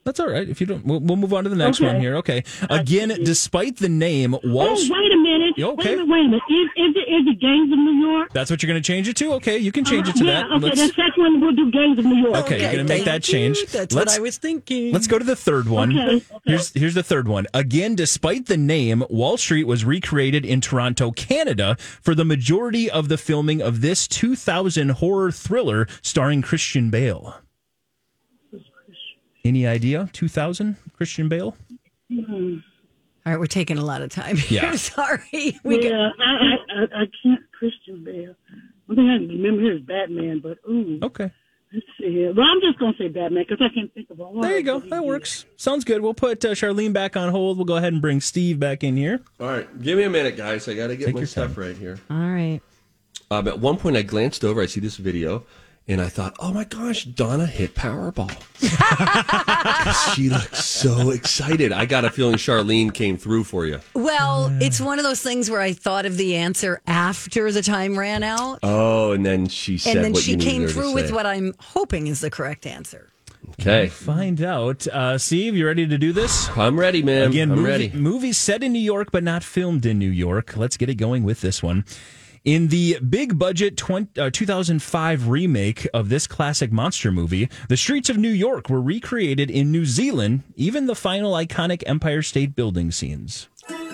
[0.08, 0.48] That's all right.
[0.48, 1.92] If you don't, we'll, we'll move on to the next Okay.
[1.92, 2.16] one here.
[2.16, 2.42] Okay.
[2.70, 4.92] Again, despite the name Wall Oh, Street.
[4.98, 5.52] wait a minute.
[5.58, 5.92] You Wait okay?
[5.92, 6.08] a minute.
[6.08, 6.42] Wait a minute.
[6.48, 8.32] Is, is, it, is it Gangs of New York?
[8.32, 9.34] That's what you're going to change it to.
[9.34, 10.50] Okay, you can change it to Uh, yeah, that.
[10.52, 12.36] Okay, Let's- the second one we'll do Gangs of New York.
[12.38, 13.58] Okay, you're gonna make that change.
[13.66, 14.92] That's Let's- what I was thinking.
[14.94, 15.92] Let's go to the third one.
[15.98, 16.24] Okay, okay.
[16.46, 17.46] Here's here's the third one.
[17.52, 23.08] Again, despite the name, Wall Street was recreated in Toronto, Canada, for the majority of
[23.10, 27.36] the filming of this 2000 horror thriller starring Christian Bale.
[29.44, 30.08] Any idea?
[30.12, 31.56] 2000 Christian Bale?
[32.12, 32.56] Hmm.
[33.26, 34.62] All right, we're taking a lot of time here.
[34.62, 34.76] Yeah.
[34.76, 35.58] Sorry.
[35.62, 38.34] We yeah, got- I, I, I, I can't Christian Bale.
[38.90, 40.98] I think I remember his Batman, but ooh.
[41.02, 41.30] Okay.
[41.70, 42.24] Let's see.
[42.34, 44.40] Well, I'm just gonna say Batman because I can't think of a whole.
[44.40, 44.80] There you go.
[44.80, 45.44] That works.
[45.58, 46.00] Sounds good.
[46.00, 47.58] We'll put uh, Charlene back on hold.
[47.58, 49.20] We'll go ahead and bring Steve back in here.
[49.38, 50.66] All right, give me a minute, guys.
[50.66, 51.64] I got to get Take my stuff time.
[51.64, 51.98] right here.
[52.08, 52.60] All right.
[53.30, 54.62] Um, at one point, I glanced over.
[54.62, 55.44] I see this video,
[55.88, 58.30] and I thought, "Oh my gosh, Donna hit Powerball."
[60.14, 61.72] she looks so excited.
[61.72, 63.80] I got a feeling Charlene came through for you.
[63.94, 67.98] Well, it's one of those things where I thought of the answer after the time
[67.98, 68.58] ran out.
[68.62, 71.54] Oh, and then she said and then what she you came through with what I'm
[71.58, 73.10] hoping is the correct answer.
[73.60, 74.86] Okay, Find out.
[74.86, 76.48] Uh, Steve, you ready to do this?
[76.56, 77.30] I'm ready, man.
[77.30, 77.90] Again, I'm movie, ready.
[77.90, 80.56] Movies set in New York, but not filmed in New York.
[80.56, 81.84] Let's get it going with this one.
[82.44, 88.08] In the big budget 20, uh, 2005 remake of this classic monster movie, the streets
[88.08, 92.90] of New York were recreated in New Zealand, even the final iconic Empire State Building
[92.90, 93.48] scenes.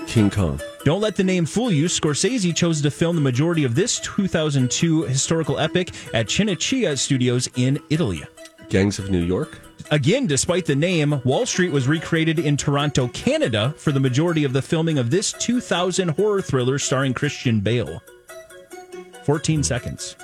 [0.07, 0.61] King Kong.
[0.85, 1.87] Don't let the name fool you.
[1.87, 7.81] Scorsese chose to film the majority of this 2002 historical epic at Cinecittà Studios in
[7.91, 8.23] Italy.
[8.69, 9.61] Gangs of New York.
[9.91, 14.53] Again, despite the name, Wall Street was recreated in Toronto, Canada for the majority of
[14.53, 18.03] the filming of this 2000 horror thriller starring Christian Bale.
[19.25, 20.17] 14 seconds.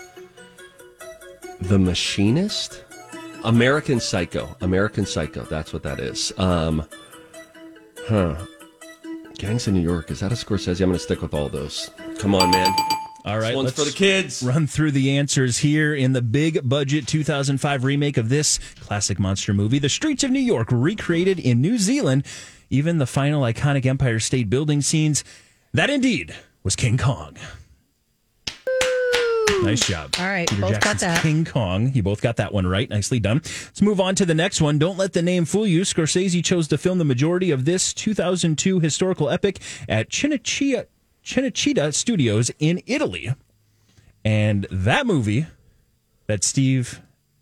[1.60, 2.84] The Machinist?
[3.44, 4.54] American Psycho.
[4.60, 5.42] American Psycho.
[5.44, 6.32] That's what that is.
[6.38, 6.86] Um,
[8.06, 8.36] huh.
[9.38, 10.10] Gangs in New York.
[10.10, 10.80] Is that a Scorsese?
[10.80, 11.90] I'm going to stick with all those.
[12.18, 12.74] Come on, man.
[13.24, 14.42] All right, This one's let's for the kids.
[14.42, 19.52] Run through the answers here in the big budget 2005 remake of this classic monster
[19.52, 19.78] movie.
[19.78, 22.24] The streets of New York recreated in New Zealand,
[22.70, 25.22] even the final iconic Empire State Building scenes.
[25.72, 27.36] That indeed was King Kong.
[29.62, 30.14] Nice job.
[30.18, 31.22] All right, Peter both got that.
[31.22, 31.92] King Kong.
[31.92, 32.88] You both got that one right.
[32.88, 33.38] Nicely done.
[33.38, 34.78] Let's move on to the next one.
[34.78, 35.82] Don't let the name fool you.
[35.82, 40.86] Scorsese chose to film the majority of this 2002 historical epic at Cinecittà,
[41.24, 43.34] Cinecittà Studios in Italy.
[44.24, 45.46] And that movie
[46.26, 47.00] that Steve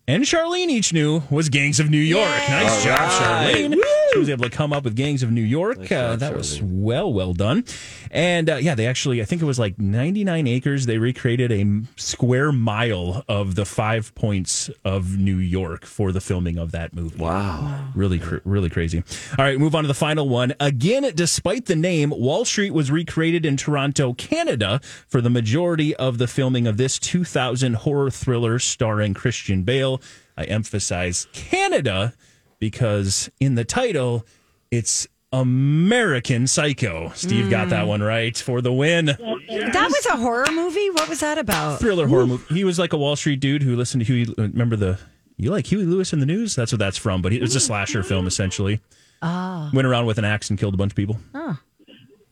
[0.09, 2.27] and Charlene each knew was Gangs of New York.
[2.49, 3.55] Nice All job, right.
[3.55, 3.83] Charlene.
[4.13, 5.79] She was able to come up with Gangs of New York.
[5.81, 7.63] uh, job, that was well, well done.
[8.11, 10.87] And uh, yeah, they actually, I think it was like 99 acres.
[10.87, 16.57] They recreated a square mile of the five points of New York for the filming
[16.57, 17.19] of that movie.
[17.19, 17.89] Wow.
[17.95, 19.05] Really, cr- really crazy.
[19.39, 20.55] All right, move on to the final one.
[20.59, 26.17] Again, despite the name, Wall Street was recreated in Toronto, Canada for the majority of
[26.17, 29.98] the filming of this 2000 horror thriller starring Christian Bale.
[30.37, 32.15] I emphasize Canada
[32.59, 34.25] because in the title,
[34.71, 37.13] it's American Psycho.
[37.15, 37.89] Steve got that hmm.
[37.89, 39.07] one right for the win.
[39.07, 40.91] That was a horror movie?
[40.91, 41.81] What was that about?
[41.81, 42.55] Thriller horror movie.
[42.55, 44.35] He was like a Wall Street dude who listened to Huey.
[44.39, 44.99] Uh, remember the
[45.37, 46.57] you like Huey Lewis and the News?
[46.57, 47.23] That's what that's from.
[47.23, 48.81] But it was a slasher film essentially.
[49.21, 51.19] Oh, Went around with an axe and killed a bunch of people.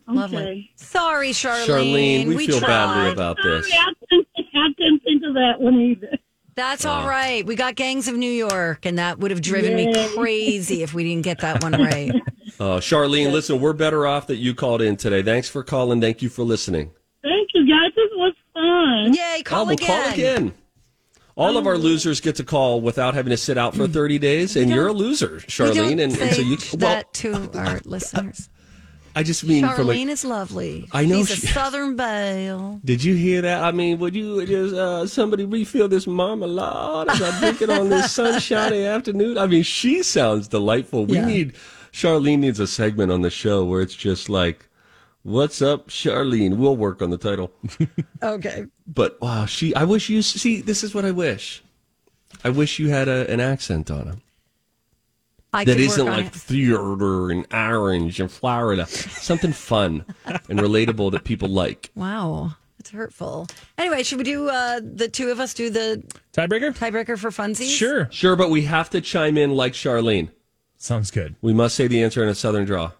[0.06, 0.42] lovely.
[0.42, 0.70] Okay.
[0.76, 1.66] Sorry, Charlene.
[1.66, 2.68] Charlene, we, feel tried.
[2.68, 3.68] badly about this.
[3.68, 6.18] Sorry, I couldn't, I couldn't think of that one either.
[6.56, 7.44] That's all right.
[7.44, 11.04] We got Gangs of New York, and that would have driven me crazy if we
[11.04, 12.12] didn't get that one right.
[12.58, 15.22] Uh, Charlene, listen, we're better off that you called in today.
[15.22, 16.00] Thanks for calling.
[16.00, 16.90] Thank you for listening.
[17.22, 17.92] Thank you, guys.
[17.94, 19.12] This was fun.
[19.12, 19.86] Yay, call oh, we'll again.
[20.04, 20.54] call again.
[21.34, 24.56] All of our losers get to call without having to sit out for 30 days,
[24.56, 26.02] and you're a loser, Charlene.
[26.02, 28.48] And, and so you, well, that to our listeners.
[29.16, 30.86] I just mean from Charlene a, is lovely.
[30.92, 32.80] I know She's she- a Southern Belle.
[32.84, 33.64] Did you hear that?
[33.64, 37.88] I mean, would you just uh, somebody refill this marmalade as I drink it on
[37.88, 39.38] this sunshiny afternoon?
[39.38, 41.06] I mean, she sounds delightful.
[41.06, 41.24] We Yeah.
[41.24, 41.54] need
[41.92, 44.68] Charlene needs a segment on the show where it's just like,
[45.22, 47.50] "What's up, Charlene?" We'll work on the title.
[48.22, 48.66] Okay.
[48.86, 49.74] But wow, she.
[49.74, 50.60] I wish you see.
[50.60, 51.62] This is what I wish.
[52.44, 54.18] I wish you had a, an accent on it
[55.52, 56.32] I that could work isn't like it.
[56.32, 58.86] theater and orange and Florida.
[58.86, 61.90] Something fun and relatable that people like.
[61.94, 62.56] Wow.
[62.78, 63.46] That's hurtful.
[63.78, 66.76] Anyway, should we do uh, the two of us do the Tiebreaker?
[66.76, 67.74] tiebreaker for funsies?
[67.76, 68.08] Sure.
[68.12, 70.28] Sure, but we have to chime in like Charlene.
[70.76, 71.36] Sounds good.
[71.40, 72.92] We must say the answer in a southern draw.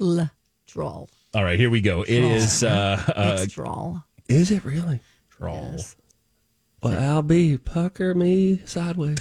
[0.00, 0.28] L
[0.66, 1.08] drawl.
[1.34, 2.02] All right, here we go.
[2.02, 4.04] It is uh, uh It's drawl.
[4.28, 5.00] Is it really?
[5.30, 5.76] drawl.
[6.82, 9.18] Well, I'll be pucker me sideways.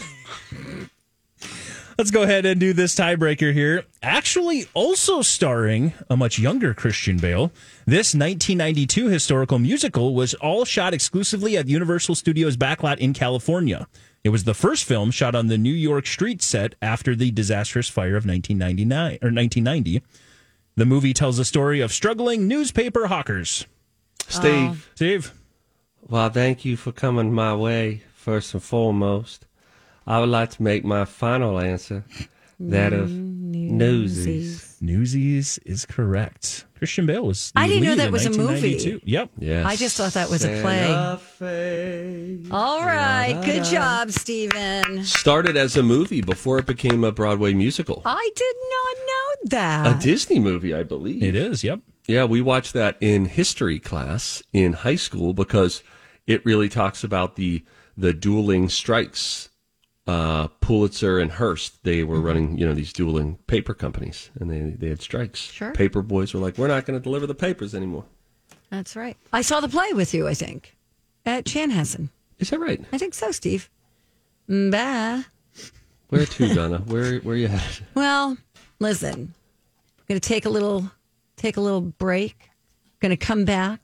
[1.97, 3.83] Let's go ahead and do this tiebreaker here.
[4.01, 7.51] Actually, also starring a much younger Christian Bale.
[7.85, 13.87] This 1992 historical musical was all shot exclusively at Universal Studios Backlot in California.
[14.23, 17.89] It was the first film shot on the New York street set after the disastrous
[17.89, 20.01] fire of 1999 or 1990.
[20.75, 23.67] The movie tells the story of struggling newspaper hawkers.
[24.27, 25.33] Steve, um, Steve,
[26.01, 29.45] well, thank you for coming my way, first and foremost.
[30.05, 32.03] I would like to make my final answer
[32.59, 34.77] that of Newsies.
[34.81, 36.65] Newsies is correct.
[36.77, 37.51] Christian Bale was.
[37.53, 38.99] the I didn't know that was a movie.
[39.05, 39.29] Yep.
[39.39, 39.65] Yes.
[39.65, 41.17] I just thought that was a play.
[41.37, 42.39] Fe.
[42.51, 43.41] All right.
[43.45, 45.03] Good job, Stephen.
[45.05, 48.01] Started as a movie before it became a Broadway musical.
[48.05, 49.97] I did not know that.
[49.97, 51.23] A Disney movie, I believe.
[51.23, 51.63] It is.
[51.63, 51.79] Yep.
[52.07, 55.83] Yeah, we watched that in history class in high school because
[56.27, 57.63] it really talks about the
[57.95, 59.49] the dueling strikes.
[60.05, 64.59] Uh, Pulitzer and Hearst, they were running, you know, these dueling paper companies, and they
[64.77, 65.39] they had strikes.
[65.39, 65.71] Sure.
[65.71, 68.03] Paper boys were like, "We're not going to deliver the papers anymore."
[68.69, 69.15] That's right.
[69.31, 70.75] I saw the play with you, I think,
[71.25, 72.09] at Chanhassen.
[72.39, 72.83] Is that right?
[72.91, 73.69] I think so, Steve.
[74.49, 75.23] Bah.
[76.09, 76.79] Where to, Donna?
[76.79, 77.81] Where where you at?
[77.95, 78.37] Well,
[78.79, 79.33] listen.
[79.99, 80.91] I'm going to take a little
[81.37, 82.49] take a little break.
[82.99, 83.79] Going to come back.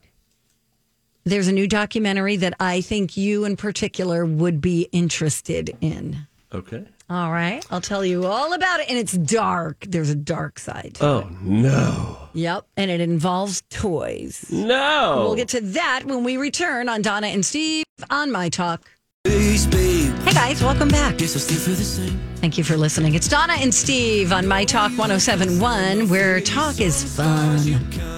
[1.24, 6.28] There's a new documentary that I think you in particular would be interested in.
[6.54, 6.86] Okay.
[7.10, 7.66] All right.
[7.72, 9.86] I'll tell you all about it and it's dark.
[9.88, 10.96] There's a dark side.
[10.96, 12.18] to Oh no!
[12.34, 14.46] Yep, and it involves toys.
[14.52, 15.24] No.
[15.24, 18.90] We'll get to that when we return on Donna and Steve on My Talk.
[19.26, 21.18] Hey guys, welcome back.
[21.18, 23.16] Thank you for listening.
[23.16, 27.60] It's Donna and Steve on My Talk 1071, where talk is fun.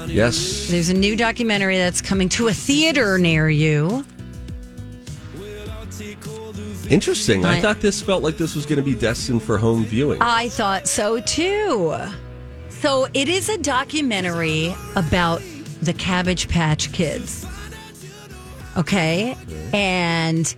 [0.08, 0.68] Yes.
[0.70, 4.06] There's a new documentary that's coming to a theater near you.
[6.88, 7.46] Interesting.
[7.46, 10.22] I I- thought this felt like this was going to be destined for home viewing.
[10.22, 11.96] I thought so too.
[12.70, 15.42] So it is a documentary about
[15.82, 17.44] the Cabbage Patch Kids.
[18.78, 19.36] Okay.
[19.74, 20.54] And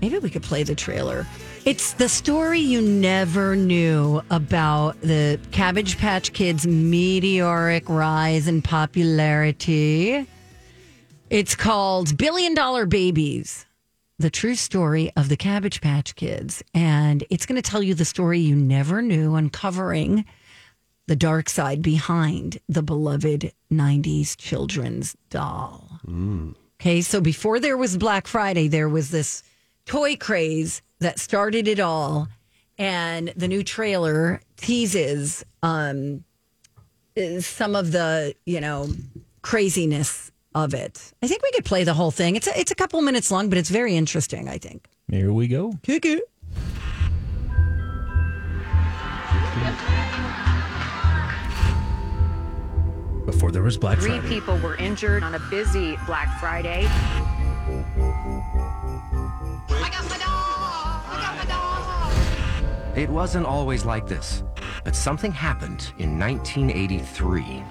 [0.00, 1.26] maybe we could play the trailer.
[1.64, 10.26] It's the story you never knew about the Cabbage Patch Kids' meteoric rise in popularity.
[11.30, 13.66] It's called Billion Dollar Babies
[14.18, 16.62] the true story of the Cabbage Patch Kids.
[16.74, 20.24] And it's going to tell you the story you never knew, uncovering
[21.06, 26.00] the dark side behind the beloved 90s children's doll.
[26.06, 26.54] Mm.
[26.80, 29.42] Okay, so before there was Black Friday, there was this
[29.88, 32.28] toy craze that started it all.
[32.78, 36.22] And the new trailer teases um,
[37.40, 38.88] some of the, you know,
[39.42, 41.12] craziness of it.
[41.22, 42.36] I think we could play the whole thing.
[42.36, 44.86] It's a, it's a couple minutes long, but it's very interesting, I think.
[45.10, 45.72] Here we go.
[45.82, 46.22] Kick it.
[53.26, 54.28] Before there was Black Three Friday.
[54.28, 56.88] people were injured on a busy Black Friday.
[62.98, 64.42] It wasn't always like this,
[64.82, 67.62] but something happened in 1983.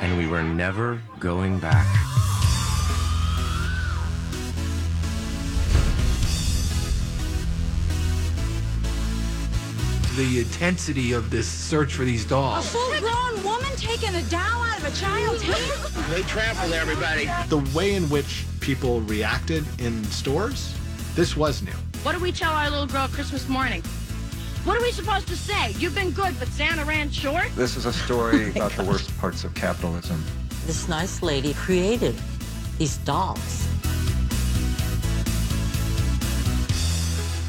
[0.00, 1.88] And we were never going back.
[10.16, 12.66] The intensity of this search for these dolls.
[12.66, 16.06] A full-grown woman taking a doll out of a child's hand?
[16.12, 17.28] They trampled everybody.
[17.48, 20.74] The way in which people reacted in stores,
[21.14, 21.72] this was new.
[22.04, 23.82] What do we tell our little girl Christmas morning?
[24.64, 25.72] What are we supposed to say?
[25.72, 27.50] You've been good, but Santa ran short?
[27.56, 30.22] This is a story about the worst parts of capitalism.
[30.64, 32.14] This nice lady created
[32.78, 33.66] these dolls.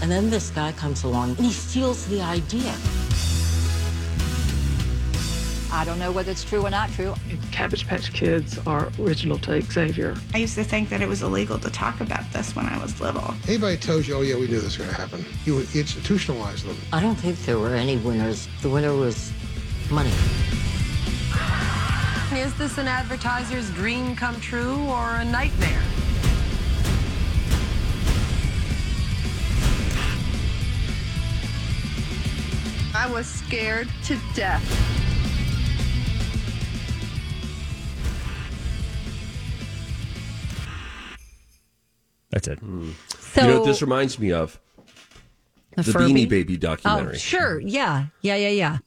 [0.01, 2.73] And then this guy comes along and he steals the idea.
[5.73, 7.15] I don't know whether it's true or not true.
[7.51, 10.15] Cabbage Patch Kids are original to Xavier.
[10.31, 13.01] I used to think that it was illegal to talk about this when I was
[13.01, 13.33] little.
[13.47, 16.61] Anybody tells you, oh yeah, we knew this was going to happen, you would institutionalize
[16.61, 16.77] them.
[16.93, 18.47] I don't think there were any winners.
[18.61, 19.33] The winner was
[19.89, 20.11] money.
[22.33, 25.81] Is this an advertiser's dream come true or a nightmare?
[32.95, 34.93] I was scared to death.
[42.33, 42.59] That's it.
[42.59, 42.89] Hmm.
[43.19, 44.59] So- you know what this reminds me of?
[45.75, 47.15] The The, Beanie Baby documentary.
[47.15, 47.59] Oh, sure.
[47.59, 48.07] Yeah.
[48.21, 48.77] Yeah, yeah, yeah.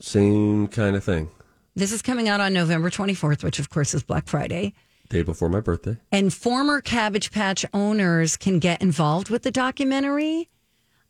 [0.00, 1.30] Same kind of thing.
[1.76, 4.74] This is coming out on November 24th, which of course is Black Friday.
[5.08, 5.96] Day before my birthday.
[6.10, 10.48] And former Cabbage Patch owners can get involved with the documentary.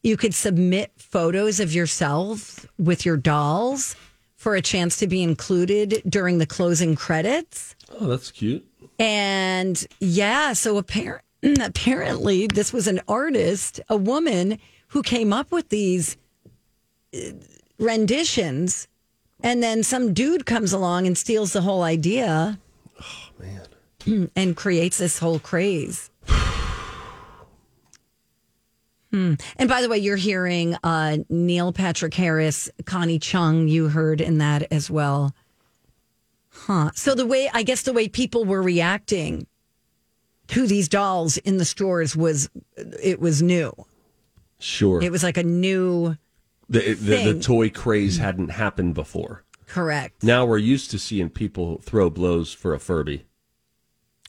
[0.02, 3.96] You could submit photos of yourself with your dolls
[4.36, 7.74] for a chance to be included during the closing credits.
[8.00, 8.66] Oh, that's cute.
[8.98, 11.20] And yeah, so appar-
[11.60, 16.16] apparently this was an artist, a woman who came up with these
[17.14, 17.18] uh,
[17.78, 18.88] renditions.
[19.42, 22.58] And then some dude comes along and steals the whole idea.
[23.00, 24.30] Oh, man.
[24.36, 26.10] And creates this whole craze.
[29.10, 29.34] Hmm.
[29.58, 33.68] And by the way, you're hearing uh, Neil Patrick Harris, Connie Chung.
[33.68, 35.32] You heard in that as well,
[36.50, 36.90] huh?
[36.96, 39.46] So the way I guess the way people were reacting
[40.48, 42.50] to these dolls in the stores was
[43.02, 43.72] it was new.
[44.58, 45.02] Sure.
[45.02, 46.16] It was like a new
[46.68, 49.44] the, the, the toy craze hadn't happened before.
[49.66, 50.22] correct.
[50.22, 53.26] Now we're used to seeing people throw blows for a Furby.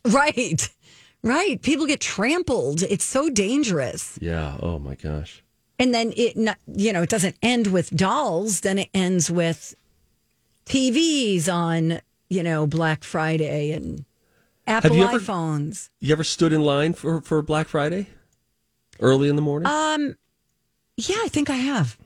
[0.05, 0.70] Right.
[1.24, 1.61] Right.
[1.61, 2.84] People get trampled.
[2.84, 4.20] It's so dangerous.
[4.22, 4.57] Yeah.
[4.61, 5.43] Oh my gosh.
[5.80, 6.36] And then it,
[6.68, 8.61] you know, it doesn't end with dolls.
[8.61, 9.76] Then it ends with
[10.68, 11.99] TVs on,
[12.30, 14.05] you know, Black Friday and
[14.68, 15.89] Apple you ever- iPhones.
[15.99, 18.07] You ever stood in line for, for Black Friday?
[18.99, 19.68] Early in the morning?
[19.68, 20.16] Um,
[20.97, 21.97] yeah, I think I have.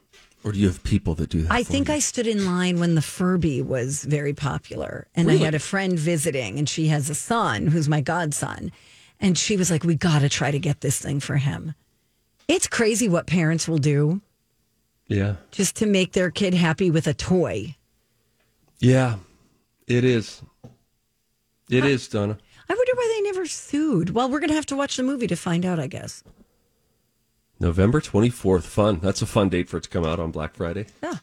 [0.44, 1.52] or do you have people that do that?
[1.52, 1.94] I for think you?
[1.96, 5.08] I stood in line when the Furby was very popular.
[5.16, 8.72] And I had a friend visiting, and she has a son who's my godson.
[9.20, 11.76] And she was like, We got to try to get this thing for him.
[12.48, 14.22] It's crazy what parents will do
[15.08, 15.36] Yeah.
[15.52, 17.76] just to make their kid happy with a toy.
[18.80, 19.18] Yeah.
[19.88, 20.42] It is.
[21.70, 22.40] It is, Donna.
[22.70, 24.12] I wonder why they never sued.
[24.12, 26.24] Well, we're going to have to watch the movie to find out, I guess.
[27.60, 28.64] November 24th.
[28.64, 29.00] Fun.
[29.02, 30.86] That's a fun date for it to come out on Black Friday.
[31.04, 31.16] Yeah,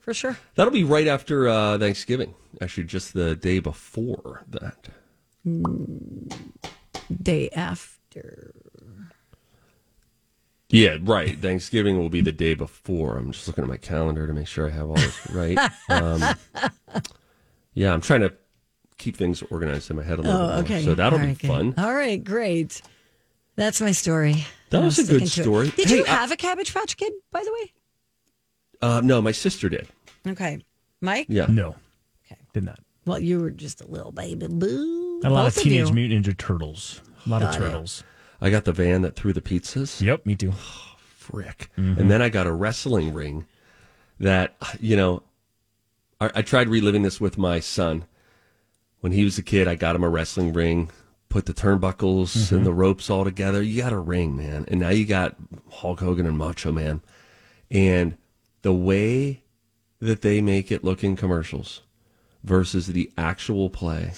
[0.00, 0.36] for sure.
[0.56, 2.34] That'll be right after uh, Thanksgiving.
[2.60, 4.88] Actually, just the day before that.
[7.22, 8.52] Day after.
[10.70, 11.38] Yeah, right.
[11.38, 13.16] Thanksgiving will be the day before.
[13.16, 15.58] I'm just looking at my calendar to make sure I have all this right.
[15.88, 16.22] um,
[17.72, 18.34] yeah, I'm trying to
[18.98, 20.76] keep things organized in my head a little Oh, bit more.
[20.78, 20.84] okay.
[20.84, 21.48] So that'll All be right, good.
[21.48, 21.74] fun.
[21.78, 22.82] All right, great.
[23.56, 24.46] That's my story.
[24.70, 25.30] That was a good sticking it.
[25.46, 25.70] story.
[25.70, 27.72] Did Hey, you I- have a Cabbage Patch Kid, by the way?
[28.80, 29.88] Uh, no, my sister did.
[30.26, 30.60] Okay.
[31.00, 31.26] Mike?
[31.28, 31.46] Yeah.
[31.48, 31.74] No.
[32.26, 32.40] Okay.
[32.52, 32.78] Did not.
[33.06, 35.20] Well, you were just a little baby boo.
[35.24, 35.94] A lot Both of Teenage you.
[35.94, 37.00] Mutant Ninja Turtles.
[37.26, 37.64] A lot Got of it.
[37.66, 38.04] turtles.
[38.40, 40.00] I got the van that threw the pizzas.
[40.00, 40.52] Yep, me too.
[41.16, 41.70] Frick.
[41.76, 41.98] Mhm.
[41.98, 43.46] And then I got a wrestling ring
[44.20, 45.22] that, you know,
[46.20, 48.04] I, I tried reliving this with my son.
[49.00, 50.90] When he was a kid, I got him a wrestling ring,
[51.28, 52.54] put the turnbuckles Mm-hmm.
[52.56, 53.62] and the ropes all together.
[53.62, 54.64] You got a ring, man.
[54.68, 55.36] And now you got
[55.70, 57.00] Hulk Hogan and Macho Man.
[57.70, 58.16] And
[58.62, 59.42] the way
[60.00, 61.82] that they make it look in commercials
[62.44, 64.12] versus the actual play,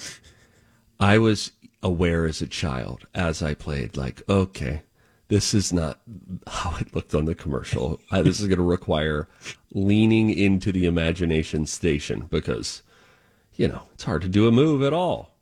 [0.99, 1.51] I was
[1.83, 4.83] aware as a child as I played, like, okay,
[5.27, 5.99] this is not
[6.47, 7.99] how it looked on the commercial.
[8.11, 9.27] This is going to require
[9.73, 12.83] leaning into the imagination station because,
[13.55, 15.35] you know, it's hard to do a move at all.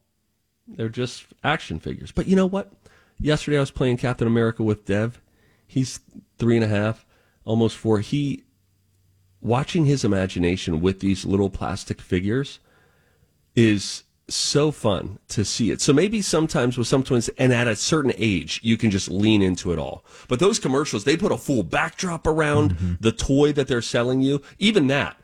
[0.68, 2.12] They're just action figures.
[2.12, 2.72] But you know what?
[3.20, 5.22] Yesterday I was playing Captain America with Dev.
[5.66, 6.00] He's
[6.38, 7.06] three and a half,
[7.44, 8.00] almost four.
[8.00, 8.44] He,
[9.42, 12.60] watching his imagination with these little plastic figures
[13.56, 15.82] is so fun to see it.
[15.82, 19.42] So maybe sometimes with some twins, and at a certain age, you can just lean
[19.42, 20.06] into it all.
[20.28, 22.94] But those commercials, they put a full backdrop around mm-hmm.
[23.00, 24.42] the toy that they're selling you.
[24.60, 25.19] Even that,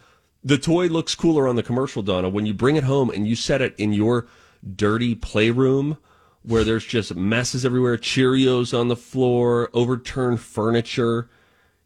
[0.46, 2.30] the toy looks cooler on the commercial, Donna.
[2.30, 4.28] When you bring it home and you set it in your
[4.76, 5.98] dirty playroom
[6.43, 11.28] where there's just messes everywhere, Cheerios on the floor, overturned furniture.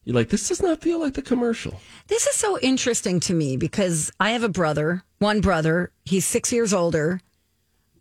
[0.03, 1.79] You're like, this does not feel like the commercial.
[2.07, 5.93] This is so interesting to me because I have a brother, one brother.
[6.03, 7.21] He's six years older.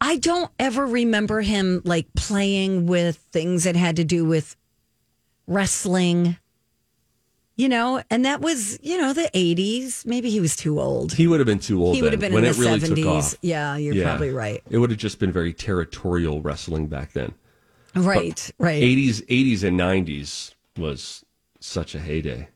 [0.01, 4.57] I don't ever remember him like playing with things that had to do with
[5.47, 6.37] wrestling,
[7.59, 10.07] you know, and that was, you know, the 80s.
[10.07, 11.13] Maybe he was too old.
[11.13, 11.97] He would have been too old.
[11.97, 12.97] He would have been when in it the really 70s.
[12.97, 13.35] took off.
[13.43, 14.63] Yeah, you're probably right.
[14.71, 17.35] It would have just been very territorial wrestling back then.
[17.95, 18.81] Right, right.
[18.83, 21.25] 80s, 80s and 90s was
[21.61, 22.49] such a heyday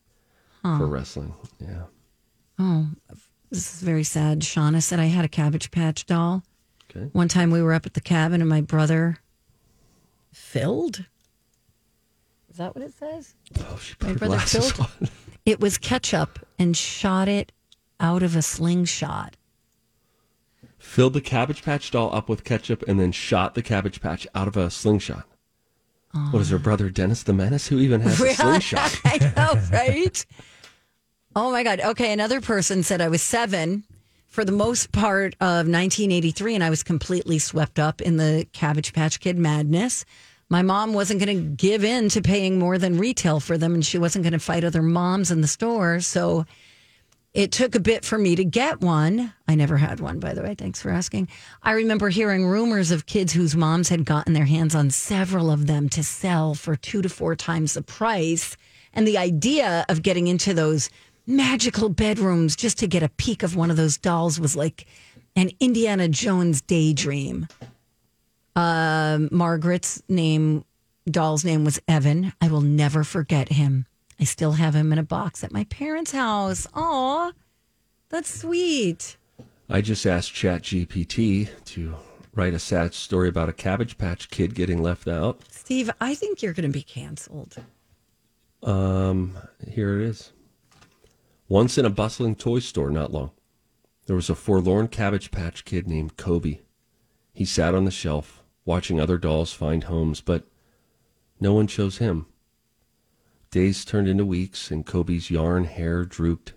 [0.65, 0.79] Huh.
[0.79, 1.35] for wrestling.
[1.59, 1.83] Yeah.
[2.61, 2.87] Oh,
[3.51, 4.41] this is very sad.
[4.43, 6.45] Shauna said I had a Cabbage Patch doll.
[6.89, 7.09] Okay.
[7.13, 9.17] One time we were up at the cabin and my brother
[10.33, 11.07] filled.
[12.53, 13.35] Is that what it says?
[13.61, 14.91] Oh, she My put her brother glasses filled.
[15.01, 15.09] on.
[15.47, 17.51] It was ketchup and shot it
[17.99, 19.39] out of a slingshot.
[20.77, 24.49] Filled the Cabbage Patch doll up with ketchup and then shot the Cabbage Patch out
[24.49, 25.25] of a slingshot.
[26.31, 26.61] What is her ah.
[26.61, 27.69] brother, Dennis the Menace?
[27.69, 29.01] Who even has a slingshot?
[29.07, 30.27] I know, right?
[31.35, 31.81] oh my God.
[31.81, 32.13] Okay.
[32.13, 33.85] Another person said I was seven
[34.29, 38.93] for the most part of 1983, and I was completely swept up in the Cabbage
[38.93, 40.05] Patch Kid madness.
[40.53, 43.83] My mom wasn't going to give in to paying more than retail for them, and
[43.83, 46.01] she wasn't going to fight other moms in the store.
[46.01, 46.45] So
[47.33, 49.33] it took a bit for me to get one.
[49.49, 50.55] I never had one, by the way.
[50.55, 51.29] Thanks for asking.
[51.63, 55.69] I remember hearing rumors of kids whose moms had gotten their hands on several of
[55.69, 58.55] them to sell for two to four times the price.
[58.93, 60.91] And the idea of getting into those
[61.27, 64.85] magical bedrooms just to get a peek of one of those dolls was like
[65.35, 67.49] an Indiana Jones daydream.
[68.55, 70.65] Um, Margaret's name
[71.11, 72.33] doll's name was Evan.
[72.41, 73.87] I will never forget him.
[74.21, 76.67] I still have him in a box at my parents' house.
[76.75, 77.33] Aw,
[78.09, 79.17] that's sweet.
[79.69, 81.95] I just asked ChatGPT to
[82.35, 85.41] write a sad story about a Cabbage Patch kid getting left out.
[85.51, 87.57] Steve, I think you're going to be canceled.
[88.63, 89.37] Um,
[89.69, 90.33] here it is.
[91.49, 93.31] Once in a bustling toy store not long,
[94.07, 96.61] there was a forlorn Cabbage Patch kid named Kobe.
[97.33, 100.45] He sat on the shelf, watching other dolls find homes, but
[101.41, 102.27] no one chose him.
[103.51, 106.55] Days turned into weeks, and Kobe's yarn hair drooped.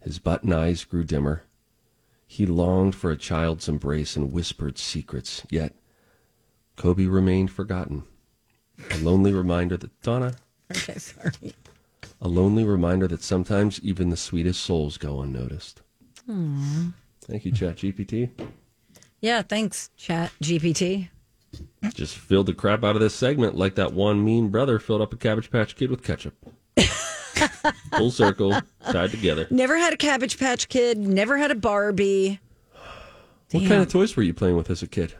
[0.00, 1.44] His button eyes grew dimmer.
[2.26, 5.74] He longed for a child's embrace and whispered secrets, yet
[6.76, 8.04] Kobe remained forgotten.
[8.92, 10.34] A lonely reminder that Donna,
[10.70, 11.52] Okay, sorry.
[12.22, 15.82] a lonely reminder that sometimes even the sweetest souls go unnoticed.
[16.30, 16.92] Aw.
[17.20, 18.30] Thank you, Chat GPT.
[19.20, 21.10] Yeah, thanks, Chat GPT.
[21.94, 25.12] Just filled the crap out of this segment like that one mean brother filled up
[25.12, 26.34] a Cabbage Patch Kid with ketchup.
[27.96, 29.46] Full circle, tied together.
[29.50, 30.98] Never had a Cabbage Patch Kid.
[30.98, 32.40] Never had a Barbie.
[33.50, 35.14] What kind of toys were you playing with as a kid?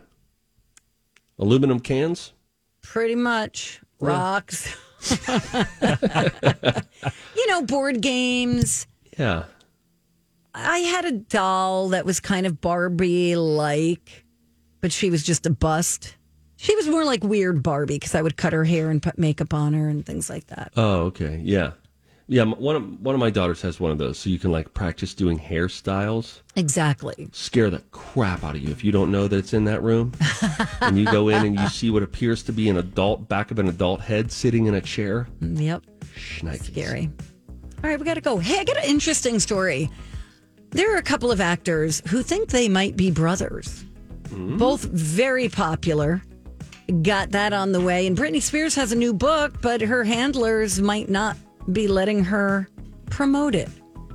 [1.38, 2.32] Aluminum cans?
[2.82, 4.76] Pretty much rocks.
[7.34, 8.86] you know, board games.
[9.18, 9.44] Yeah.
[10.54, 14.24] I had a doll that was kind of Barbie like,
[14.80, 16.16] but she was just a bust.
[16.62, 19.54] She was more like weird Barbie because I would cut her hair and put makeup
[19.54, 20.72] on her and things like that.
[20.76, 21.40] Oh, okay.
[21.42, 21.72] Yeah.
[22.26, 24.72] Yeah, one of one of my daughters has one of those, so you can like
[24.74, 26.42] practice doing hairstyles.
[26.54, 27.28] Exactly.
[27.32, 30.12] Scare the crap out of you if you don't know that it's in that room,
[30.82, 33.58] and you go in and you see what appears to be an adult back of
[33.58, 35.26] an adult head sitting in a chair.
[35.40, 35.82] Mm, yep.
[36.60, 37.10] Scary.
[37.82, 38.36] All right, we got to go.
[38.38, 39.90] Hey, I got an interesting story.
[40.70, 43.84] There are a couple of actors who think they might be brothers,
[44.28, 44.56] hmm?
[44.56, 46.22] both very popular.
[46.90, 48.06] Got that on the way.
[48.06, 51.36] And Britney Spears has a new book, but her handlers might not
[51.72, 52.68] be letting her
[53.10, 53.68] promote it.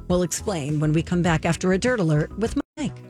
[0.07, 3.05] We'll explain when we come back after a dirt alert with Mike.